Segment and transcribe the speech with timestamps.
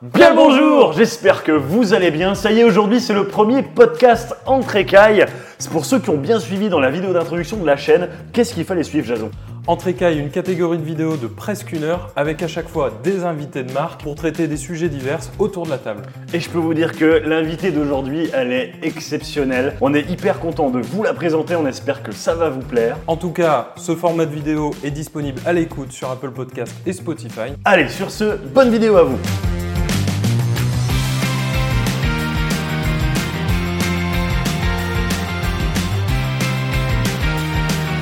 [0.00, 2.36] Bien le bonjour, j'espère que vous allez bien.
[2.36, 5.26] Ça y est, aujourd'hui c'est le premier podcast entre écailles.
[5.58, 8.54] C'est pour ceux qui ont bien suivi dans la vidéo d'introduction de la chaîne, qu'est-ce
[8.54, 9.32] qu'il fallait suivre Jason?
[9.66, 13.24] Entre écailles, une catégorie de vidéos de presque une heure avec à chaque fois des
[13.24, 16.02] invités de marque pour traiter des sujets divers autour de la table.
[16.32, 19.74] Et je peux vous dire que l'invitée d'aujourd'hui, elle est exceptionnelle.
[19.80, 22.98] On est hyper content de vous la présenter, on espère que ça va vous plaire.
[23.08, 26.92] En tout cas, ce format de vidéo est disponible à l'écoute sur Apple Podcast et
[26.92, 27.50] Spotify.
[27.64, 29.18] Allez, sur ce, bonne vidéo à vous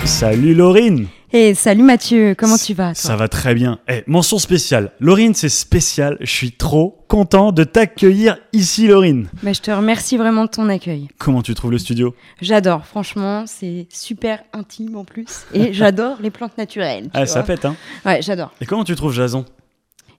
[0.06, 3.80] Salut Laurine Et salut Mathieu, comment tu vas toi Ça va très bien.
[3.88, 4.92] Eh, mention spéciale.
[5.00, 6.16] Laurine, c'est spécial.
[6.20, 9.28] Je suis trop content de t'accueillir ici, Laurine.
[9.42, 11.08] Bah, je te remercie vraiment de ton accueil.
[11.18, 12.14] Comment tu trouves le studio?
[12.40, 15.44] J'adore, franchement, c'est super intime en plus.
[15.52, 17.04] Et j'adore les plantes naturelles.
[17.04, 18.52] tu Ah, ça pète, hein Ouais, j'adore.
[18.60, 19.44] Et comment tu trouves Jason?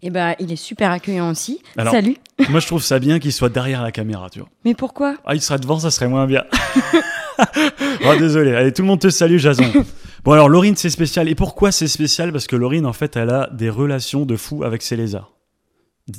[0.03, 1.59] Et bah, il est super accueillant aussi.
[1.77, 2.17] Alors- Salut.
[2.49, 4.49] Moi, je trouve ça bien qu'il soit derrière la caméra, tu vois.
[4.63, 5.15] Mais pourquoi?
[5.25, 6.43] Ah, il serait devant, ça serait moins bien.
[8.05, 8.53] oh, désolé.
[8.55, 9.63] Allez, tout le monde te salue, Jason.
[10.23, 11.29] Bon, alors, Laurine, c'est spécial.
[11.29, 12.33] Et pourquoi c'est spécial?
[12.33, 15.31] Parce que Laurine, en fait, elle a des relations de fou avec ses lézards.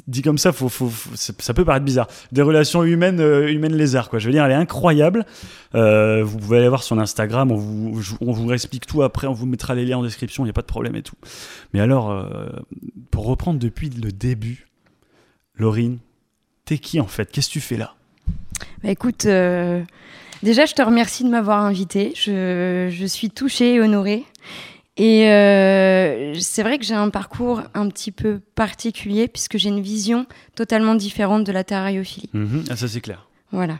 [0.06, 2.08] Dit comme ça, faut, faut, ça peut paraître bizarre.
[2.30, 4.18] Des relations humaines, euh, humaines lézards, quoi.
[4.18, 5.24] Je veux dire, elle est incroyable.
[5.74, 7.50] Euh, vous pouvez aller voir son Instagram.
[7.50, 9.26] On vous, on vous explique tout après.
[9.26, 10.44] On vous mettra les liens en description.
[10.44, 11.16] Il n'y a pas de problème et tout.
[11.72, 12.50] Mais alors, euh,
[13.10, 14.68] pour reprendre depuis le début,
[15.56, 15.98] Laurine,
[16.66, 17.32] t'es qui en fait?
[17.32, 17.94] Qu'est-ce que tu fais là?
[18.82, 19.82] Bah écoute, euh,
[20.42, 22.12] déjà je te remercie de m'avoir invité.
[22.14, 24.24] Je, je suis touchée et honorée.
[24.98, 29.80] Et euh, c'est vrai que j'ai un parcours un petit peu particulier puisque j'ai une
[29.80, 32.28] vision totalement différente de la terrariophilie.
[32.32, 32.64] Mhm.
[32.68, 33.28] Ah, ça c'est clair.
[33.52, 33.78] Voilà.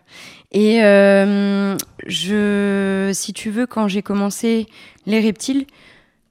[0.52, 4.66] Et euh, je, si tu veux, quand j'ai commencé
[5.06, 5.66] les reptiles,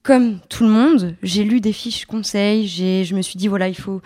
[0.03, 2.65] comme tout le monde, j'ai lu des fiches conseils.
[2.65, 4.01] J'ai, je me suis dit voilà, il faut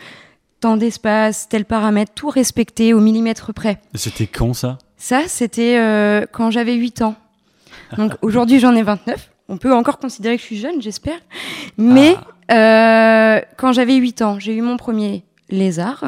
[0.59, 3.79] tant d'espace, tel paramètre, tout respecter au millimètre près.
[3.93, 4.79] C'était quand ça?
[4.97, 7.15] Ça, c'était euh, quand j'avais 8 ans.
[7.97, 9.30] Donc aujourd'hui, j'en ai 29.
[9.51, 11.19] On peut encore considérer que je suis jeune, j'espère.
[11.77, 12.15] Mais
[12.51, 16.05] euh, quand j'avais 8 ans, j'ai eu mon premier lézard.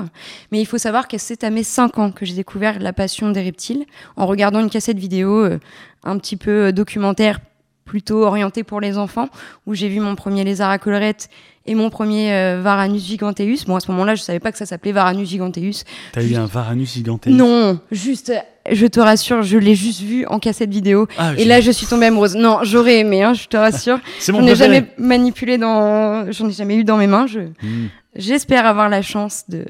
[0.54, 3.32] Mais il faut savoir que c'est à mes 5 ans que j'ai découvert la passion
[3.32, 5.60] des reptiles en regardant une cassette vidéo euh,
[6.06, 7.42] un petit peu euh, documentaire
[7.86, 9.30] plutôt orientée pour les enfants
[9.68, 11.30] où j'ai vu mon premier lézard à collerette
[11.66, 13.66] et mon premier euh, Varanus giganteus.
[13.68, 15.84] Bon, à ce moment-là, je savais pas que ça s'appelait Varanus giganteus.
[16.12, 17.30] T'as eu un Varanus giganteus?
[17.32, 18.34] Non, juste,
[18.70, 21.08] je te rassure, je l'ai juste vu en cassette vidéo.
[21.18, 22.36] Ah, Et là, je suis tombée amoureuse.
[22.36, 24.00] Non, j'aurais aimé, hein, je te rassure.
[24.20, 27.28] c'est mon J'en ai jamais manipulé dans, j'en ai jamais eu dans mes mains.
[27.28, 27.88] Je, Hmm.
[28.16, 29.64] j'espère avoir la chance de,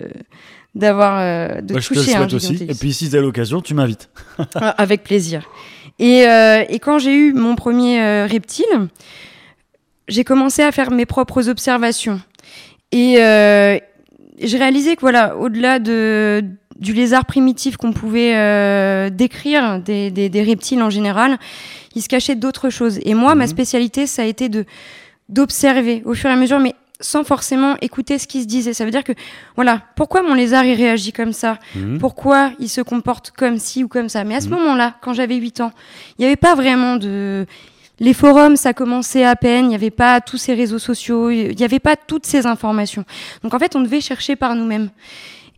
[0.74, 2.66] d'avoir, euh, de Bah, je te le toucher un souhaite aussi.
[2.68, 4.10] Et puis si t'as l'occasion, tu m'invites.
[4.56, 5.44] Ah, Avec plaisir.
[6.00, 8.66] Et, euh, et quand j'ai eu mon premier euh, reptile,
[10.08, 12.20] j'ai commencé à faire mes propres observations.
[12.92, 13.78] Et euh,
[14.42, 16.44] j'ai réalisé que voilà, au-delà de,
[16.80, 21.38] du lézard primitif qu'on pouvait euh, décrire, des, des, des reptiles en général,
[21.96, 23.00] il se cachait d'autres choses.
[23.06, 23.50] Et moi, ma Mhm.
[23.50, 24.66] spécialité, ça a été de
[25.30, 28.74] d'observer au fur et à mesure, mais sans forcément écouter ce qui se disait.
[28.74, 29.12] Ça veut dire que,
[29.56, 31.60] voilà, pourquoi mon lézard, il réagit comme ça?
[31.76, 32.00] Mhm.
[32.00, 34.24] pourquoi il se comporte comme ci ou comme ça?
[34.24, 34.56] Mais à ce Mhm.
[34.56, 35.72] moment-là, quand j'avais 8 ans,
[36.18, 37.46] il n'y avait pas vraiment de...
[38.00, 41.56] Les forums, ça commençait à peine, il n'y avait pas tous ces réseaux sociaux, il
[41.56, 43.06] n'y avait pas toutes ces informations.
[43.44, 44.90] Donc en fait, on devait chercher par nous-mêmes.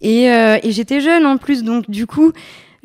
[0.02, 2.34] Et, euh, et j'étais jeune en plus, donc du coup,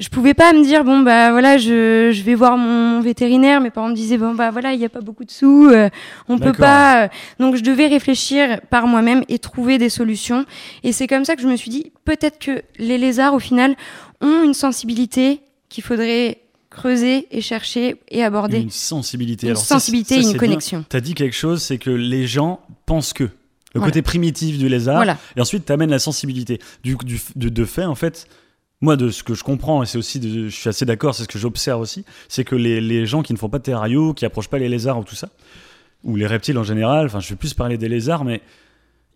[0.00, 3.60] je pouvais pas me dire, bon, bah voilà, je, je vais voir mon vétérinaire.
[3.60, 5.88] Mes parents me disaient, bon, bah voilà, il n'y a pas beaucoup de sous, euh,
[6.28, 7.04] on peut pas.
[7.04, 7.08] euh.
[7.38, 10.46] Donc je devais réfléchir par moi-même et trouver des solutions.
[10.82, 13.76] Et c'est comme ça que je me suis dit, peut-être que les lézards, au final,
[14.20, 16.38] ont une sensibilité qu'il faudrait
[16.70, 18.58] creuser et chercher et aborder.
[18.60, 19.46] Une sensibilité.
[19.48, 20.84] Une Alors, sensibilité ça, et c'est une connexion.
[20.88, 23.24] T'as dit quelque chose, c'est que les gens pensent que.
[23.24, 23.92] Le Voilà.
[23.92, 24.96] côté primitif du lézard.
[24.96, 25.16] Voilà.
[25.36, 26.58] Et ensuite, t'amènes la sensibilité.
[26.82, 28.26] Du, du, de, de fait, en fait,
[28.80, 31.24] moi, de ce que je comprends, et c'est aussi, de- je suis assez d'accord, c'est
[31.24, 34.14] ce que j'observe aussi, c'est que les, les gens qui ne font pas de terrario,
[34.14, 35.28] qui approchent pas les lézards ou tout ça,
[36.04, 38.40] ou les reptiles en général, enfin, je vais plus parler des lézards, mais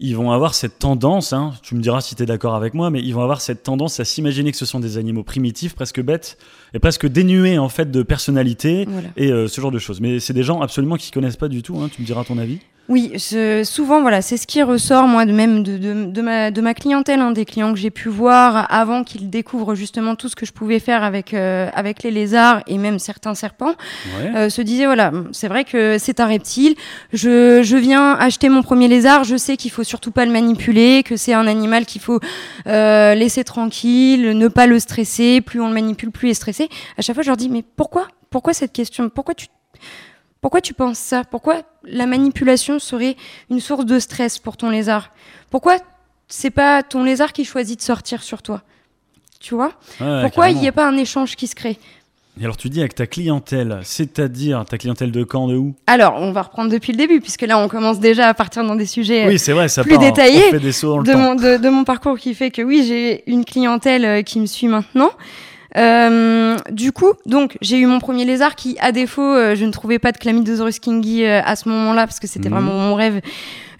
[0.01, 2.91] ils vont avoir cette tendance, hein, tu me diras si tu es d'accord avec moi,
[2.91, 6.03] mais ils vont avoir cette tendance à s'imaginer que ce sont des animaux primitifs, presque
[6.03, 6.37] bêtes,
[6.75, 9.09] et presque dénués en fait de personnalité, Voilà.
[9.17, 10.01] et euh, ce genre de choses.
[10.01, 12.39] Mais c'est des gens absolument qui connaissent pas du tout, hein, tu me diras ton
[12.39, 12.59] avis.
[12.91, 13.13] Oui,
[13.65, 16.75] souvent, voilà, c'est ce qui ressort, moi, de même de, de, de ma, de ma
[16.75, 20.45] clientèle, hein, des clients que j'ai pu voir avant qu'ils découvrent justement tout ce que
[20.45, 23.75] je pouvais faire avec, euh, avec les lézards et même certains serpents,
[24.21, 24.37] Ouais.
[24.37, 26.75] euh, se disaient, voilà, c'est vrai que c'est un reptile,
[27.15, 31.03] je, je viens acheter mon premier lézard, je sais qu'il faut surtout pas le manipuler,
[31.05, 32.21] que c'est un animal qu'il faut
[32.67, 36.69] euh, laisser tranquille, ne pas le stresser, plus on le manipule, plus il est stressé.
[36.99, 38.09] À chaque fois, je leur dis, mais pourquoi?
[38.29, 39.09] Pourquoi cette question?
[39.09, 39.47] Pourquoi tu
[40.45, 41.25] pourquoi tu penses ça?
[41.25, 43.17] Pourquoi la manipulation serait
[43.49, 45.09] une source de stress pour ton lézard?
[45.49, 45.79] Pourquoi
[46.29, 48.61] c'est pas ton lézard qui choisit de sortir sur toi?
[49.41, 49.73] Tu vois?
[50.03, 51.79] Ouais, Pourquoi il n'y a pas un échange qui se crée?
[52.39, 55.75] Et alors tu dis avec ta clientèle, c'est-à-dire ta clientèle de quand, de où?
[55.87, 58.77] Alors, on va reprendre depuis le début, puisque là, on commence déjà à partir dans
[58.77, 61.13] des sujets Oui, vrai, ça plus part, détaillé On fait des sauts dans le de,
[61.13, 61.19] temps.
[61.21, 64.47] mon, de, de mon parcours qui fait que oui, j'ai une clientèle euh, qui me
[64.47, 65.11] suit maintenant.
[65.77, 69.71] Euh, du coup, donc j'ai eu mon premier lézard qui, à défaut, euh, je ne
[69.73, 72.55] trouvais pas de Chlamydosaurus kingi euh, à ce moment-là parce que c'était Mhm.
[72.55, 73.21] vraiment mon rêve.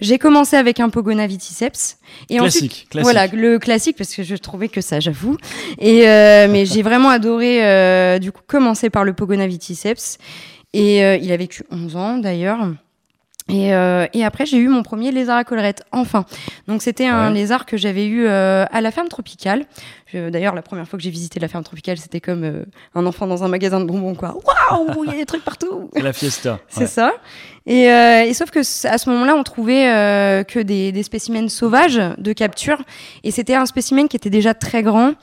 [0.01, 1.99] J'ai commencé avec un Pogona viticeps
[2.29, 3.05] et ensuite Classique, classique.
[3.05, 5.37] voilà le classique parce que je trouvais que ça, j'avoue.
[5.79, 10.19] Et euh, mais j'ai vraiment adoré euh, du coup commencer par le Pogona viticeps
[10.73, 12.59] et euh, il a vécu 11 ans d'ailleurs.
[13.49, 16.25] Et, euh, et après, j'ai eu mon premier lézard à collerette, enfin.
[16.67, 19.67] Donc, c'était un lézard que j'avais eu euh, à la ferme tropicale.
[20.15, 22.65] D'ailleurs, la première fois que j'ai visité la ferme tropicale, c'était comme euh,
[22.95, 24.37] un enfant dans un magasin de bonbons, quoi.
[24.71, 26.61] Waouh, il y a des trucs partout la fiesta.
[26.69, 26.87] c'est ouais.
[26.87, 27.13] ça.
[27.67, 31.49] Et, euh, et sauf que à ce moment-là, on trouvait euh, que des, des spécimens
[31.49, 32.83] sauvages de capture.
[33.25, 35.15] Et c'était un spécimen qui était déjà très grand.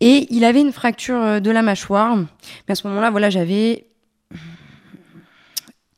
[0.00, 2.16] Et il avait une fracture de la mâchoire.
[2.16, 3.85] Mais à ce moment-là, voilà, j'avais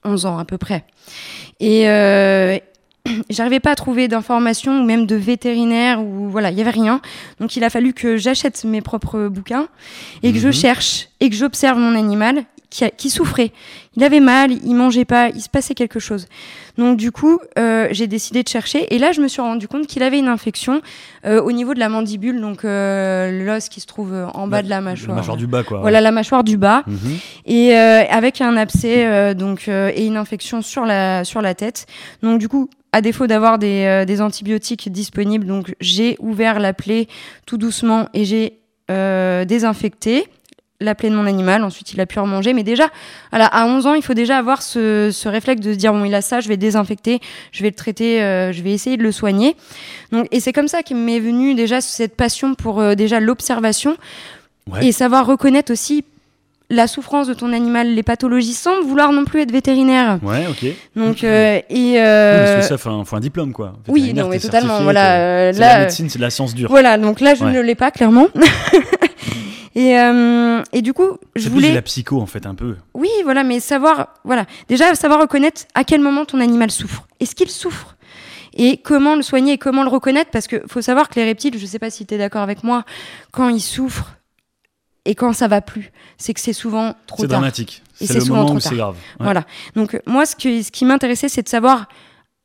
[0.09, 0.85] 11 ans à peu près.
[1.61, 2.59] Et euh,
[3.31, 7.01] j'arrivais pas à trouver d'informations ou même de vétérinaire ou voilà, il y avait rien.
[7.41, 9.69] Donc il a fallu que j'achète mes propres bouquins
[10.23, 10.53] et que je Mhm.
[10.53, 13.53] cherche et que j'observe mon animal qui, a- qui souffrait.
[13.97, 16.27] Il avait mal, il mangeait pas, il se passait quelque chose.
[16.77, 19.87] Donc du coup, euh, j'ai décidé de chercher et là je me suis rendu compte
[19.87, 20.81] qu'il avait une infection
[21.27, 24.63] euh, au niveau de la mandibule, donc euh, l'os qui se trouve euh, en bas
[24.63, 25.09] de la mâchoire.
[25.17, 25.81] La mâchoire du bas, quoi.
[25.81, 27.19] Voilà la mâchoire du bas Mhm.
[27.47, 31.55] et euh, avec un abcès euh, donc euh, et une infection sur la sur la
[31.55, 31.87] tête.
[32.23, 36.73] Donc du coup, à défaut d'avoir des, euh, des antibiotiques disponibles, donc j'ai ouvert la
[36.73, 37.07] plaie
[37.45, 38.61] tout doucement et j'ai
[38.91, 40.27] euh, désinfecté
[40.81, 41.65] la plaie de mon animal.
[41.65, 42.53] Ensuite, il a pu remanger.
[42.53, 42.89] Mais déjà,
[43.31, 46.05] voilà, à 11 ans, il faut déjà avoir ce, ce réflexe de se dire bon,
[46.05, 47.21] il a ça, je vais désinfecter,
[47.53, 49.57] je vais le traiter, euh, je vais essayer de le soigner.
[50.13, 53.97] Donc, et c'est comme ça qu'il m'est venu déjà cette passion pour euh, déjà l'observation
[54.71, 54.87] Ouais.
[54.87, 56.05] et savoir reconnaître aussi
[56.69, 60.19] la souffrance de ton animal, les pathologies, sans vouloir non plus être vétérinaire.
[60.23, 60.59] Ouais, ok.
[60.63, 63.73] Oui, Donc, euh, et parce euh, que ça, faut un, faut un diplôme, quoi.
[63.89, 64.69] oui, non, mais totalement.
[64.69, 66.69] certifié, Voilà, là, la médecine, c'est de la science dure.
[66.69, 66.99] voilà.
[66.99, 67.53] Donc là, je Ouais.
[67.53, 68.27] ne l'ai pas clairement.
[69.75, 71.71] et euh, et du coup, je C'est voulais.
[71.71, 72.77] de la psycho, en fait, un peu.
[72.95, 77.07] Oui, voilà, mais savoir, voilà, déjà savoir reconnaître à quel moment ton animal souffre.
[77.21, 77.97] Est-ce qu'il souffre?
[78.55, 80.31] Et comment le soigner et comment le reconnaître?
[80.31, 82.65] Parce que faut savoir que les reptiles, je sais pas si tu es d'accord avec
[82.65, 82.85] moi,
[83.31, 84.13] quand ils souffrent
[85.05, 87.83] et quand ça va plus, c'est que c'est souvent trop C'est dramatique.
[88.01, 88.95] Et C'est c'est le souvent moment trop où c'est grave.
[89.21, 89.25] Ouais.
[89.25, 89.45] Voilà.
[89.77, 91.87] Donc moi, ce, que, ce qui m'intéressait, c'est de savoir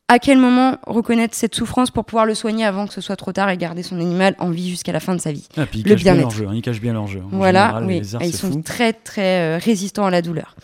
[0.10, 3.32] à quel moment reconnaître cette souffrance pour pouvoir le soigner avant que ce soit trop
[3.32, 5.48] tard et garder son animal en vie jusqu'à la fin de sa vie.
[5.58, 6.46] Ah, puis ils Le cachent bien leur jeu.
[6.48, 7.22] hein, Ils cachent bien leur jeu.
[7.32, 8.62] En Voilà, général, oui, les Ah, ils sont fou.
[8.64, 10.56] très très euh, résistants à la douleur.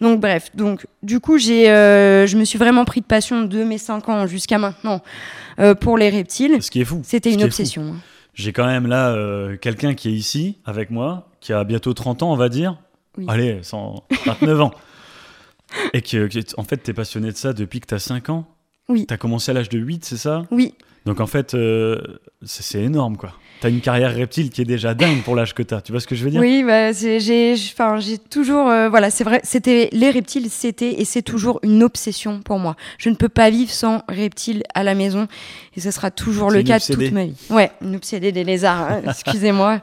[0.00, 3.62] Donc bref, donc du coup j'ai, euh, je me suis vraiment pris de passion de
[3.64, 5.00] mes 5 ans jusqu'à maintenant
[5.60, 6.60] euh, pour les reptiles.
[6.62, 7.00] Ce qui est fou.
[7.04, 7.82] C'était une obsession.
[7.94, 7.96] hein.
[8.34, 9.16] J'ai quand même là
[9.60, 12.76] quelqu'un qui est ici avec moi, qui a bientôt 30 ans, on va dire.
[13.16, 13.24] Oui.
[13.28, 14.70] Allez, 129 ans.
[15.92, 18.46] Et que, en fait, t'es passionné de ça depuis que t'as 5 ans.
[18.88, 19.06] Oui.
[19.06, 20.44] T'as commencé à l'âge de 8, c'est ça?
[20.50, 20.74] Oui,
[21.06, 21.98] Donc en fait, euh,
[22.44, 23.32] c'est énorme, quoi.
[23.60, 25.80] T'as une carrière reptile qui est déjà dingue pour l'âge que t'as.
[25.80, 26.40] Tu vois ce que je veux dire?
[26.40, 31.04] Oui, bah, j'ai, enfin j'ai toujours, euh, voilà, c'est vrai, c'était les reptiles, c'était et
[31.04, 32.76] c'est toujours une obsession pour moi.
[32.98, 35.26] Je ne peux pas vivre sans reptiles à la maison
[35.76, 37.06] et ce sera toujours le cas obsédée.
[37.06, 37.34] toute ma vie.
[37.50, 39.80] Ouais, une obsédée des lézards, hein, excusez-moi.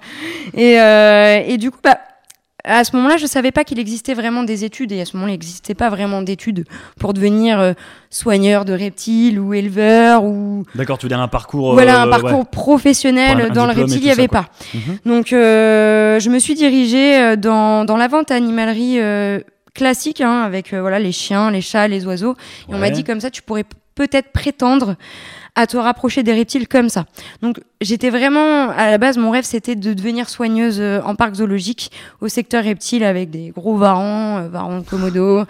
[0.54, 2.00] Et, euh, et du coup, bah,
[2.66, 5.32] à ce moment-là, je savais pas qu'il existait vraiment des études et à ce moment-là,
[5.34, 6.66] il n'existait pas vraiment d'études
[7.00, 7.74] pour devenir euh,
[8.10, 11.74] soigneur de reptiles ou éleveur ou D'accord, tu veux dire un parcours.
[11.74, 12.46] voilà euh, un parcours ouais.
[12.52, 14.44] professionnel Pour un- un dans le reptile, il n'y avait quoi.
[14.44, 14.50] pas.
[14.74, 14.98] Mhm.
[15.06, 19.40] Donc, euh, je me suis dirigée euh, dans, dans la vente à animalerie euh,
[19.74, 22.36] classique, hein, avec euh, voilà les chiens, les chats, les oiseaux.
[22.70, 24.96] Et on m'a dit comme ça, tu pourrais peut-être prétendre
[25.56, 27.06] à te rapprocher des reptiles comme ça.
[27.42, 31.36] Donc, j'étais vraiment à la base, mon rêve, c'était de devenir soigneuse euh, en parc
[31.36, 35.44] zoologique au secteur reptile avec des gros varans, euh, varans de Komodo.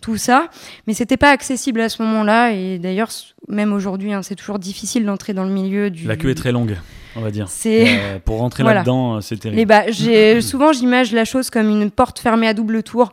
[0.00, 0.48] Tout ça,
[0.86, 3.10] mais c'était pas accessible à ce moment-là, et d'ailleurs,
[3.48, 6.06] même aujourd'hui, hein, c'est toujours difficile d'entrer dans le milieu du.
[6.06, 6.78] La queue est très longue,
[7.16, 7.48] on va dire.
[7.50, 8.78] C'est Euh, pour rentrer Voilà.
[8.78, 9.58] là-dedans, euh, c'est terrible.
[9.58, 13.12] les bah, j'ai souvent j'image la chose comme une porte fermée à double tour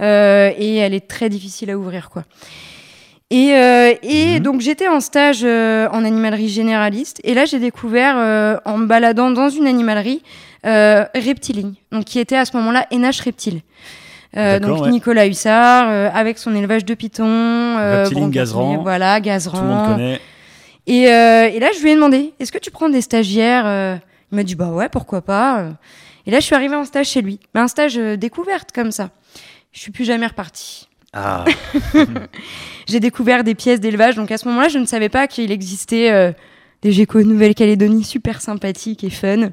[0.00, 2.24] euh, et elle est très difficile à ouvrir quoi.
[3.30, 4.40] Et, euh, et Mhm.
[4.40, 8.86] donc j'étais en stage euh, en animalerie généraliste et là j'ai découvert euh, en me
[8.86, 10.22] baladant dans une animalerie
[10.66, 13.60] euh, Reptiling, donc qui était à ce moment-là NH Reptile.
[14.36, 14.90] Euh, donc ouais.
[14.90, 18.30] Nicolas Hussard euh, avec son élevage de pitons, euh, broncassonnier,
[18.76, 18.82] Gazeran.
[18.82, 20.20] voilà Tout le monde connaît.
[20.86, 23.96] et, euh, et là, je lui ai demandé, est-ce que tu prends des stagiaires Euh,
[24.32, 25.66] Il m'a dit, bah ouais, pourquoi pas.
[26.26, 27.38] Et là, je suis arrivée en stage chez lui.
[27.54, 29.10] Mais un stage découverte comme ça.
[29.72, 30.88] Je suis plus jamais repartie.
[31.14, 31.44] Ah,
[32.88, 34.16] J'ai découvert des pièces d'élevage.
[34.16, 36.32] Donc à ce moment-là, je ne savais pas qu'il existait euh,
[36.82, 39.50] des geckos de Nouvelle-Calédonie super sympathiques et fun.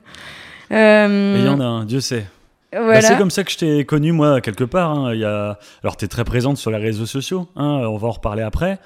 [0.71, 2.25] Euh, il y en a un, Dieu sait.
[2.73, 2.93] Voilà.
[2.93, 4.91] Bah, c'est comme ça que je t'ai connu, moi, quelque part.
[4.91, 5.13] Hein.
[5.13, 5.59] Il y a...
[5.83, 8.79] Alors, tu es très présente sur les réseaux sociaux, hein, on va en reparler après.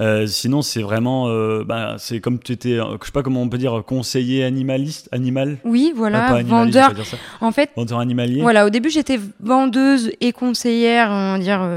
[0.00, 3.42] Euh, sinon, c'est vraiment, euh, bah, c'est comme tu étais, euh, je sais pas comment
[3.42, 5.58] on peut dire, conseiller animaliste, animal.
[5.64, 6.92] Oui, voilà, vendeur.
[7.40, 8.42] En fait, vendeur animalier.
[8.42, 11.68] Voilà, au début, j'étais vendeuse et conseillère, on va dire,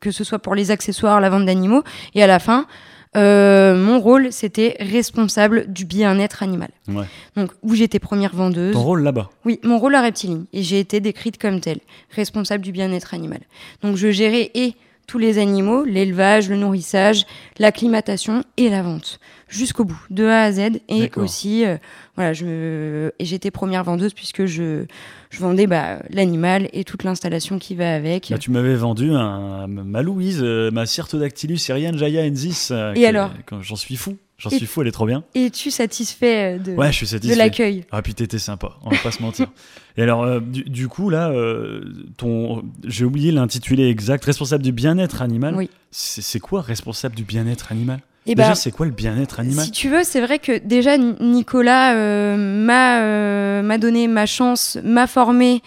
[0.00, 1.82] que ce soit pour les accessoires, la vente d'animaux,
[2.14, 2.66] et à la fin,
[3.14, 6.70] mon rôle, c'était responsable du bien-être animal.
[6.88, 7.04] Ouais.
[7.36, 8.72] Donc, où j'étais première vendeuse.
[8.72, 9.28] Ton rôle là-bas?
[9.44, 10.46] Oui, mon rôle à Reptiline.
[10.54, 11.80] Et j'ai été décrite comme telle,
[12.16, 13.40] responsable du bien-être animal.
[13.82, 14.74] Donc, je gérais et
[15.06, 17.26] tous les animaux, l'élevage, le nourrissage,
[17.58, 20.80] l'acclimatation et la vente, jusqu'au bout, de A à Z.
[20.88, 21.76] Et aussi, euh,
[22.16, 24.84] voilà, je, j'étais première vendeuse puisque je,
[25.30, 28.28] je vendais bah, l'animal et toute l'installation qui va avec.
[28.30, 32.68] Bah, tu m'avais vendu un, ma Louise, euh, ma Cyrtodactylus Syrian Jaya Ensis.
[32.70, 33.30] Euh, et alors?
[33.60, 34.16] J'en suis fou.
[34.42, 35.22] J'en suis fou, elle est trop bien.
[35.36, 37.34] Es-tu satisfait de, ouais, je suis satisfait.
[37.34, 37.84] de l'accueil?
[37.92, 39.46] Ah, puis t'étais sympa, on va pas se mentir.
[39.96, 41.84] Et alors, euh, du, coup, là, euh,
[42.16, 45.54] ton, j'ai oublié l'intitulé exact, responsable du bien-être animal.
[45.54, 45.70] Oui.
[45.92, 48.00] C'est, quoi responsable du bien-être animal?
[48.26, 49.64] Et eh déjà, bah, c'est quoi le bien-être animal?
[49.64, 55.06] Si tu veux, c'est vrai que déjà, Nicolas euh, m'a, m'a donné ma chance, m'a
[55.06, 55.62] formé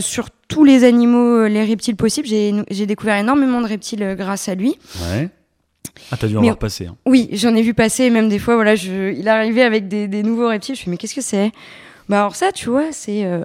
[0.00, 2.26] sur tous les animaux, les reptiles possibles.
[2.26, 4.74] J'ai, j'ai découvert énormément de reptiles grâce à lui.
[5.10, 5.30] Ouais.
[6.10, 6.86] Ah, t'as dû en voir passer.
[6.86, 6.96] Hein.
[7.06, 10.22] Oui, j'en ai vu passer, même des fois, voilà, je, il arrivait avec des, des
[10.22, 10.74] nouveaux reptiles.
[10.74, 11.52] Je me suis mais qu'est-ce que c'est?
[12.08, 13.44] Bah, alors ça, tu vois, c'est euh,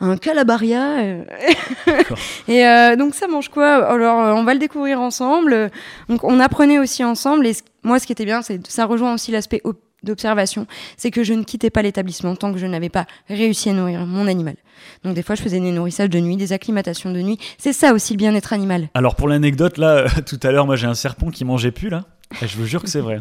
[0.00, 0.98] un calabaria.
[0.98, 1.24] Euh.
[2.48, 3.88] et euh, donc, ça mange quoi?
[3.88, 5.70] Alors, on va le découvrir ensemble.
[6.08, 7.46] Donc, on apprenait aussi ensemble.
[7.46, 9.60] Et moi, ce qui était bien, c'est ça rejoint aussi l'aspect
[10.06, 13.72] d'observation, c'est que je ne quittais pas l'établissement tant que je n'avais pas réussi à
[13.74, 14.56] nourrir mon animal.
[15.04, 17.38] Donc des fois, je faisais des nourrissages de nuit, des acclimatations de nuit.
[17.58, 18.88] C'est ça aussi le bien-être animal.
[18.94, 22.04] Alors pour l'anecdote, là, tout à l'heure, moi j'ai un serpent qui mangeait plus, là.
[22.42, 23.20] Et je vous jure que c'est vrai.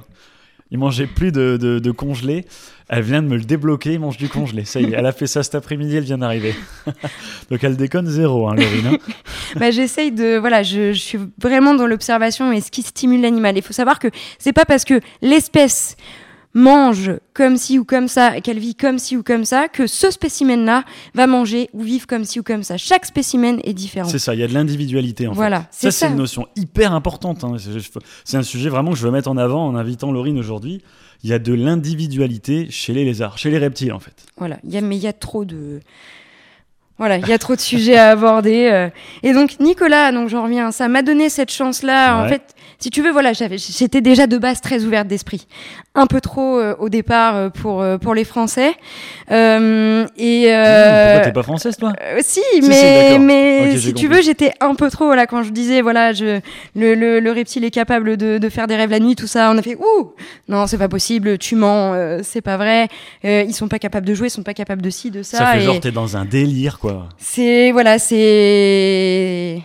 [0.72, 2.44] Il mangeait plus de, de, congelé.
[2.90, 4.66] Elle vient de me le débloquer, il mange du congelé.
[4.66, 6.56] Ça y est, elle a fait ça cet après-midi, elle vient d'arriver.
[7.52, 8.88] Donc elle déconne zéro, hein, Laurine.
[8.88, 8.98] Hein.
[9.58, 10.38] bah, J'essaye de.
[10.38, 13.56] Voilà, je, je, suis vraiment dans l'observation et ce qui stimule l'animal.
[13.56, 14.08] Il faut savoir que
[14.40, 15.98] c'est pas parce que l'espèce
[16.56, 20.10] mange comme ci ou comme ça, qu'elle vit comme ci ou comme ça, que ce
[20.10, 20.84] spécimen-là
[21.14, 22.78] va manger ou vivre comme ci ou comme ça.
[22.78, 24.10] Chaque spécimen est différent.
[24.10, 25.92] C'est ça, il y a de l'individualité en voilà, fait.
[25.92, 27.44] Ça, c'est une notion hyper importante.
[27.44, 27.58] Hein.
[28.24, 30.82] C'est un sujet vraiment que je veux mettre en avant en invitant Laurine aujourd'hui.
[31.24, 34.26] Il y a de l'individualité chez les lézards, chez les reptiles en fait.
[34.38, 35.82] Voilà, y a, mais il y a trop de...
[36.98, 38.70] Voilà, il y a trop de sujets à aborder.
[38.72, 38.90] Euh.
[39.24, 42.18] Et donc Nicolas, donc j'en reviens, ça m'a donné cette chance-là.
[42.18, 45.48] En fait, si tu veux, voilà, j'étais déjà de base très ouverte d'esprit,
[45.96, 48.74] un peu trop euh, au départ euh, pour euh, pour les Français.
[49.32, 51.94] Euh, et mmh, pourquoi t'es pas française toi?
[52.22, 56.14] Si, mais mais si tu veux, j'étais un peu trop voilà quand je disais voilà,
[56.14, 56.42] je
[56.76, 59.52] le, le, le reptile est capable de, de, faire des rêves la nuit, tout ça,
[59.52, 60.14] on a fait ouh
[60.50, 62.88] non c'est pas possible, tu mens, c'est pas vrai,
[63.24, 65.38] ils sont pas capables de jouer, ils sont pas capables de ci de ça.
[65.38, 66.85] Ça fait genre t'es dans un délire quoi.
[67.18, 69.62] C'est voilà c'est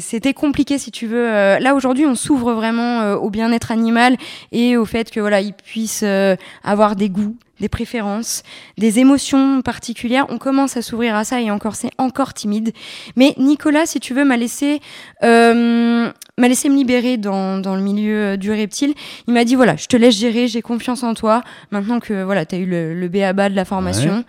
[0.00, 1.28] c'était compliqué si tu veux.
[1.28, 4.16] Euh, là aujourd'hui, on s'ouvre vraiment euh, au bien-être animal
[4.52, 8.42] et au fait que voilà, il puisse euh, avoir des goûts, des préférences,
[8.78, 10.26] des émotions particulières.
[10.28, 12.72] On commence à s'ouvrir à ça et encore c'est encore timide.
[13.16, 14.80] Mais Nicolas, si tu veux, m'a laissé
[15.22, 18.94] euh, m'a laissé me libérer dans, dans le milieu euh, du reptile.
[19.28, 21.42] Il m'a dit voilà, je te laisse gérer, j'ai confiance en toi.
[21.70, 24.24] Maintenant que voilà, tu as eu le, le BABA de la formation,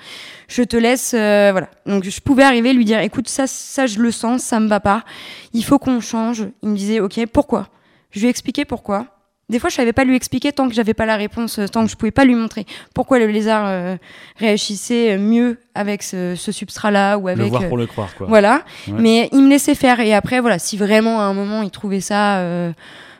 [0.48, 1.70] je te laisse euh, voilà.
[1.86, 4.80] Donc je pouvais arriver lui dire écoute ça ça je le sens, ça me va
[4.80, 5.04] pas.
[5.54, 6.48] Il faut qu'on change.
[6.62, 7.70] Il me disait OK, pourquoi?
[8.12, 9.15] Je lui ai expliqué pourquoi.
[9.48, 11.92] Des fois, je savais pas lui expliquer tant que j'avais pas la réponse, tant que
[11.92, 13.96] je pouvais pas lui montrer pourquoi le lézard euh,
[14.38, 17.44] réagissait mieux avec ce, ce substrat-là ou avec.
[17.44, 18.26] Le voir pour le croire, quoi.
[18.28, 18.64] Voilà.
[18.88, 20.00] Mais il me laissait faire.
[20.00, 22.72] Et après, voilà, si vraiment à un moment il trouvait ça, euh,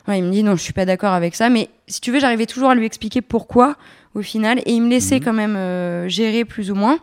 [0.08, 1.48] il me dit non, je suis pas d'accord avec ça.
[1.48, 3.76] Mais si tu veux, j'arrivais toujours à lui expliquer pourquoi
[4.16, 5.24] au final, et il me laissait mhm.
[5.24, 6.98] quand même euh, gérer plus ou moins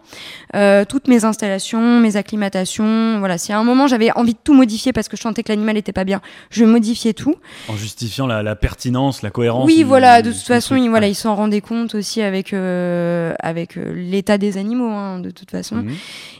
[0.56, 3.20] euh, toutes mes installations, mes acclimatations.
[3.20, 5.50] Voilà, si à un moment j'avais envie de tout modifier parce que je sentais que
[5.50, 7.36] l'animal n'était pas bien, je modifiais tout.
[7.70, 9.66] En justifiant la, la pertinence, la cohérence.
[9.66, 10.22] Oui, voilà.
[10.22, 14.38] De toute façon, il, voilà, il s'en rendait compte aussi avec euh, avec euh, l'état
[14.38, 15.86] des animaux, hein, de toute façon.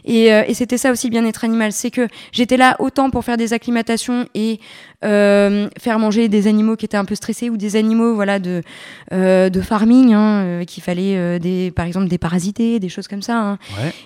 [0.04, 3.36] Et, euh, et c'était ça aussi bien-être animal, c'est que j'étais là autant pour faire
[3.36, 4.60] des acclimatations et
[5.02, 8.62] faire manger des animaux qui étaient un peu stressés ou des animaux, voilà, de
[9.10, 10.14] de farming.
[10.14, 13.38] Hein, qu'il fallait euh, des, par exemple des parasités, des choses comme ça.
[13.38, 13.58] Hein.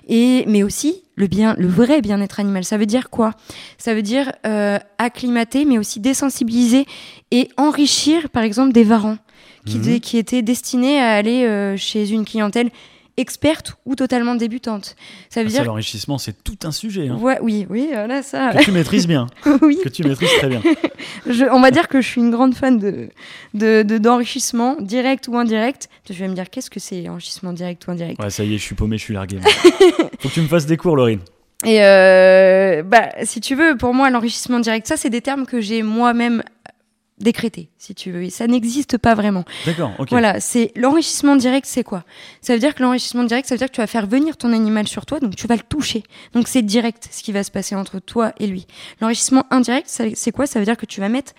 [0.08, 2.64] Et mais aussi le bien, le vrai bien-être animal.
[2.64, 3.34] Ça veut dire quoi?
[3.76, 6.86] Ça veut dire euh, acclimater, mais aussi désensibiliser
[7.30, 9.18] et enrichir, par exemple, des varans
[9.66, 10.00] qui, mhm.
[10.00, 12.70] qui étaient destinés à aller euh, chez une clientèle
[13.18, 14.96] experte ou totalement débutante.
[15.28, 15.64] Ça veut Ah, dire.
[15.64, 17.08] l'enrichissement, c'est tout un sujet.
[17.08, 18.52] hein, Ouais, oui, oui, voilà ça.
[18.54, 19.26] Que tu maîtrises bien.
[19.62, 20.62] oui, que tu maîtrises très bien.
[21.26, 23.08] je- on va dire que je suis une grande fan de
[23.54, 25.88] de- de- d'enrichissement, direct ou indirect.
[26.04, 28.22] Tu vas me dire, qu'est-ce que c'est enrichissement direct ou indirect?
[28.22, 29.38] Ouais, ça y est, je suis paumé, je suis largué.
[30.20, 31.20] Faut que tu me fasses des cours, Laurine.
[31.66, 35.60] Et euh, bah, si tu veux, pour moi, l'enrichissement direct, ça, c'est des termes que
[35.60, 36.42] j'ai moi-même
[37.20, 38.24] décrétés, si tu veux.
[38.24, 39.44] Et ça n'existe pas vraiment.
[39.66, 40.08] D'accord, ok.
[40.10, 42.04] Voilà, c'est l'enrichissement direct, c'est quoi?
[42.40, 44.52] Ça veut dire que l'enrichissement direct, ça veut dire que tu vas faire venir ton
[44.52, 46.02] animal sur toi, donc tu vas le toucher.
[46.34, 48.66] Donc c'est direct ce qui va se passer entre toi et lui.
[49.00, 50.46] L'enrichissement indirect, c'est quoi?
[50.46, 51.32] Ça veut dire que tu vas mettre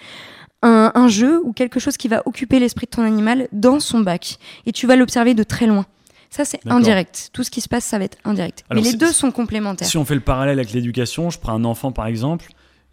[0.61, 4.01] un, un jeu ou quelque chose qui va occuper l'esprit de ton animal dans son
[4.01, 5.85] bac et tu vas l'observer de très loin.
[6.29, 7.31] Ça, c'est indirect.
[7.33, 8.63] Tout ce qui se passe, ça va être indirect.
[8.69, 9.87] Alors, Mais les deux sont complémentaires.
[9.87, 12.45] Si on fait le parallèle avec l'éducation, je prends un enfant par exemple.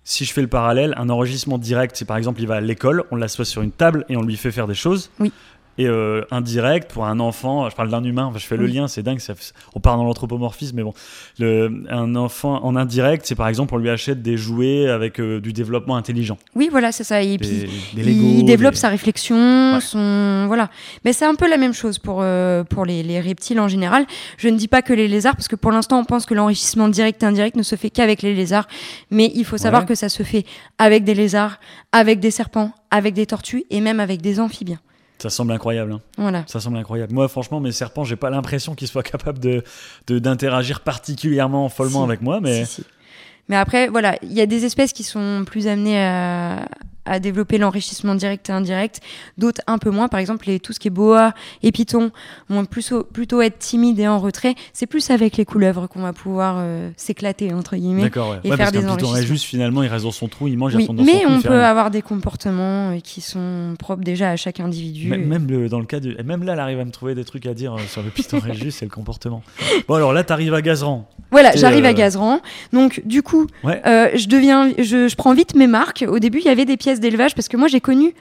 [0.08, 3.02] Si je fais le parallèle, un enregistrement direct, c'est par exemple, il va à l'école,
[3.10, 5.10] on l'assoit sur une table et on lui fait faire des choses.
[5.18, 5.32] Oui.
[5.78, 8.88] Et euh, indirect, pour un enfant, je parle d'un humain, enfin, je fais le lien,
[8.88, 9.34] c'est dingue, ça,
[9.74, 10.94] on part dans l'anthropomorphisme, mais bon.
[11.38, 15.40] Le, un enfant en indirect, c'est par exemple, on lui achète des jouets avec euh,
[15.40, 16.38] du développement intelligent.
[16.54, 17.22] Oui, voilà, c'est ça.
[17.22, 17.48] Et puis,
[17.94, 19.36] Des, des Lego, il développe des- sa réflexion,
[19.74, 19.80] Ouais.
[19.80, 20.70] son voilà.
[21.04, 24.06] Mais c'est un peu la même chose pour euh, pour les, les reptiles en général.
[24.38, 26.88] Je ne dis pas que les lézards, parce que pour l'instant on pense que l'enrichissement
[26.88, 28.66] direct et indirect ne se fait qu'avec les lézards,
[29.10, 29.88] mais il faut savoir Ouais.
[29.88, 30.44] que ça se fait
[30.78, 31.58] avec des lézards,
[31.92, 34.78] avec des serpents, avec des tortues et même avec des amphibiens.
[35.18, 35.92] Ça semble incroyable.
[35.92, 36.00] hein.
[36.18, 36.44] Voilà.
[36.46, 37.12] Ça semble incroyable.
[37.14, 39.62] Moi, franchement, mes serpents, j'ai pas l'impression qu'ils soient capables de
[40.08, 42.04] d'interagir particulièrement follement Si.
[42.04, 42.84] avec moi, mais Si, si.
[43.48, 46.66] Mais après, voilà, il y a des espèces qui sont plus amenées à,
[47.06, 49.00] à développer l'enrichissement direct et indirect,
[49.38, 50.08] d'autres un peu moins.
[50.08, 51.32] Par exemple, les, tout ce qui est boa
[51.62, 52.10] et python
[52.48, 54.54] vont plus plutôt être timides et en retrait.
[54.72, 58.02] C'est plus avec les couleuvres qu'on va pouvoir euh, s'éclater, entre guillemets.
[58.02, 58.36] d'accord.
[58.44, 60.72] Et Ouais, faire parce des python juste finalement, il reste dans son trou, il mange,
[60.74, 61.32] il Oui, retourne dans son mais trou.
[61.32, 61.60] on peut rien.
[61.62, 65.08] avoir des comportements euh, qui sont propres déjà à chaque individu.
[65.08, 66.14] Même, même le- dans le cas de.
[66.18, 68.10] et Même là, elle arrive à me trouver des trucs à dire euh, sur le
[68.10, 69.42] piston Régis, c'est le comportement.
[69.88, 71.08] Bon, alors là, t'arrives à Gazeran.
[71.30, 72.40] Voilà, Et, j'arrive euh, à Gazeran.
[72.72, 73.80] Donc, du coup, Ouais.
[74.16, 76.04] je deviens, je, je prends vite mes marques.
[76.08, 78.14] Au début, il y avait des pièces d'élevage parce que moi, j'ai connu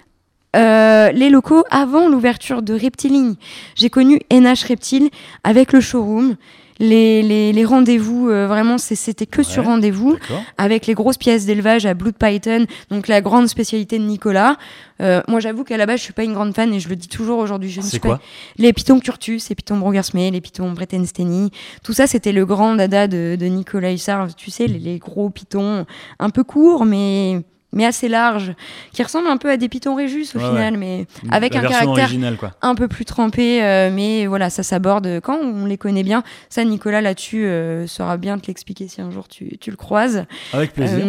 [0.56, 3.36] euh, les locaux avant l'ouverture de Reptiling.
[3.76, 5.10] J'ai connu NH Reptile
[5.44, 6.36] avec le showroom.
[6.78, 10.18] Les, les, les rendez-vous, euh, vraiment, c'était que sur rendez-vous
[10.58, 14.58] avec les grosses pièces d'élevage à Blood Python, donc la grande spécialité de Nicolas.
[15.02, 16.98] Euh, moi, j'avoue qu'à la base, je suis pas une grande fan et je le
[16.98, 17.70] dis toujours aujourd'hui.
[17.70, 18.18] Je ne C'est suis quoi?
[18.18, 18.24] Pas
[18.58, 21.50] les pitons Curtus, les pitons Brongersmey, les pitons Brettensteni,
[21.82, 25.30] tout ça c'était le grand dada de, de Nicolas Hussard, tu sais, les, les gros
[25.30, 25.86] pitons
[26.20, 27.42] un peu courts mais,
[27.76, 28.54] mais assez larges,
[28.94, 31.64] qui ressemblent un peu à des pitons Réjus au Ouais, final, mais avec La un
[31.64, 32.54] caractère originale, quoi.
[32.64, 36.24] un peu plus trempé, euh, mais voilà, ça s'aborde quand on les connaît bien.
[36.50, 40.26] Ça, Nicolas là-dessus euh, saura bien te l'expliquer si un jour tu, tu le croises.
[40.54, 41.06] Avec plaisir.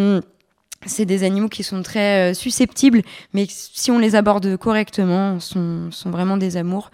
[0.84, 5.90] C'est des animaux qui sont très euh, susceptibles, mais si on les aborde correctement, sont,
[5.90, 6.90] sont vraiment des amours.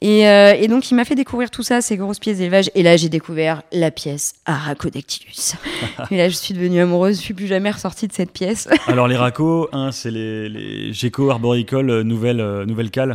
[0.00, 2.70] Et, euh, et donc, il m'a fait découvrir tout ça, ces grosses pièces d'élevage.
[2.74, 5.54] Et là, j'ai découvert la pièce Aracodactylus.
[6.10, 8.68] et là, je suis devenue amoureuse, je suis plus jamais ressortie de cette pièce.
[8.86, 12.64] Alors, les racos, hein, c'est les, les Gecko arboricoles euh, Nouvelle, euh,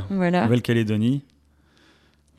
[0.10, 0.44] voilà.
[0.44, 1.22] Nouvelle-Calédonie.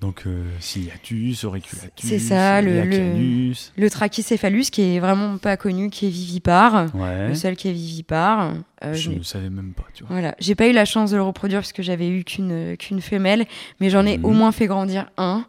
[0.01, 3.53] Donc, euh, Ciliatus, Auriculatus, C'est ça, le- le-.
[3.77, 6.95] Le trachycéphalus, qui est vraiment pas connu, qui est vivipare.
[6.95, 7.29] Ouais.
[7.29, 8.53] Le seul qui est vivipare.
[8.85, 10.13] Euh, Je ne savais même pas, tu vois.
[10.13, 13.01] Voilà, j'ai pas eu la chance de le reproduire parce que j'avais eu qu'une qu'une
[13.01, 13.47] femelle,
[13.81, 14.25] mais j'en ai Mhm.
[14.27, 15.47] au moins fait grandir un.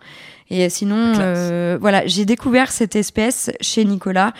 [0.50, 4.32] Et sinon, euh, voilà, j'ai découvert cette espèce chez Nicolas.